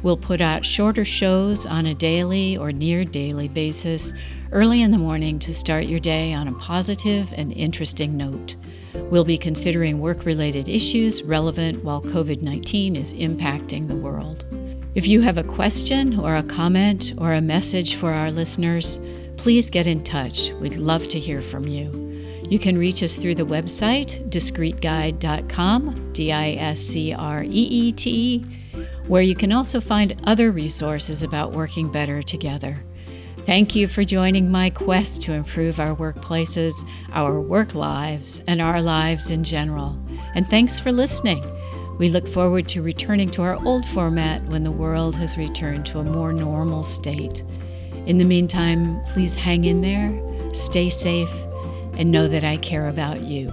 We'll 0.02 0.18
put 0.18 0.42
out 0.42 0.66
shorter 0.66 1.06
shows 1.06 1.64
on 1.64 1.86
a 1.86 1.94
daily 1.94 2.58
or 2.58 2.70
near 2.70 3.06
daily 3.06 3.48
basis 3.48 4.12
early 4.50 4.82
in 4.82 4.90
the 4.90 4.98
morning 4.98 5.38
to 5.38 5.54
start 5.54 5.86
your 5.86 6.00
day 6.00 6.34
on 6.34 6.48
a 6.48 6.52
positive 6.52 7.32
and 7.34 7.50
interesting 7.54 8.14
note. 8.14 8.56
We'll 8.94 9.24
be 9.24 9.38
considering 9.38 9.98
work 9.98 10.26
related 10.26 10.68
issues 10.68 11.22
relevant 11.22 11.82
while 11.82 12.02
COVID 12.02 12.42
19 12.42 12.94
is 12.94 13.14
impacting 13.14 13.88
the 13.88 13.96
world. 13.96 14.44
If 14.94 15.06
you 15.06 15.22
have 15.22 15.38
a 15.38 15.44
question 15.44 16.20
or 16.20 16.36
a 16.36 16.42
comment 16.42 17.14
or 17.16 17.32
a 17.32 17.40
message 17.40 17.94
for 17.94 18.12
our 18.12 18.30
listeners, 18.30 19.00
please 19.38 19.70
get 19.70 19.86
in 19.86 20.04
touch. 20.04 20.50
We'd 20.60 20.76
love 20.76 21.08
to 21.08 21.18
hear 21.18 21.40
from 21.40 21.66
you. 21.66 22.11
You 22.52 22.58
can 22.58 22.76
reach 22.76 23.02
us 23.02 23.16
through 23.16 23.36
the 23.36 23.46
website, 23.46 24.28
discreetguide.com, 24.28 26.12
D 26.12 26.32
I 26.32 26.50
S 26.50 26.82
C 26.82 27.14
R 27.14 27.42
E 27.44 27.48
E 27.48 27.92
T 27.92 28.44
where 29.06 29.22
you 29.22 29.34
can 29.34 29.52
also 29.52 29.80
find 29.80 30.20
other 30.24 30.50
resources 30.50 31.22
about 31.22 31.52
working 31.52 31.90
better 31.90 32.22
together. 32.22 32.84
Thank 33.46 33.74
you 33.74 33.88
for 33.88 34.04
joining 34.04 34.50
my 34.50 34.68
quest 34.68 35.22
to 35.22 35.32
improve 35.32 35.80
our 35.80 35.96
workplaces, 35.96 36.74
our 37.14 37.40
work 37.40 37.74
lives, 37.74 38.42
and 38.46 38.60
our 38.60 38.82
lives 38.82 39.30
in 39.30 39.44
general. 39.44 39.98
And 40.34 40.46
thanks 40.46 40.78
for 40.78 40.92
listening. 40.92 41.42
We 41.98 42.10
look 42.10 42.28
forward 42.28 42.68
to 42.68 42.82
returning 42.82 43.30
to 43.30 43.42
our 43.44 43.56
old 43.64 43.86
format 43.86 44.42
when 44.42 44.62
the 44.62 44.70
world 44.70 45.16
has 45.16 45.38
returned 45.38 45.86
to 45.86 46.00
a 46.00 46.04
more 46.04 46.34
normal 46.34 46.84
state. 46.84 47.44
In 48.04 48.18
the 48.18 48.26
meantime, 48.26 49.00
please 49.04 49.34
hang 49.34 49.64
in 49.64 49.80
there, 49.80 50.12
stay 50.54 50.90
safe, 50.90 51.32
and 51.98 52.10
know 52.10 52.28
that 52.28 52.44
I 52.44 52.56
care 52.58 52.86
about 52.86 53.22
you. 53.22 53.52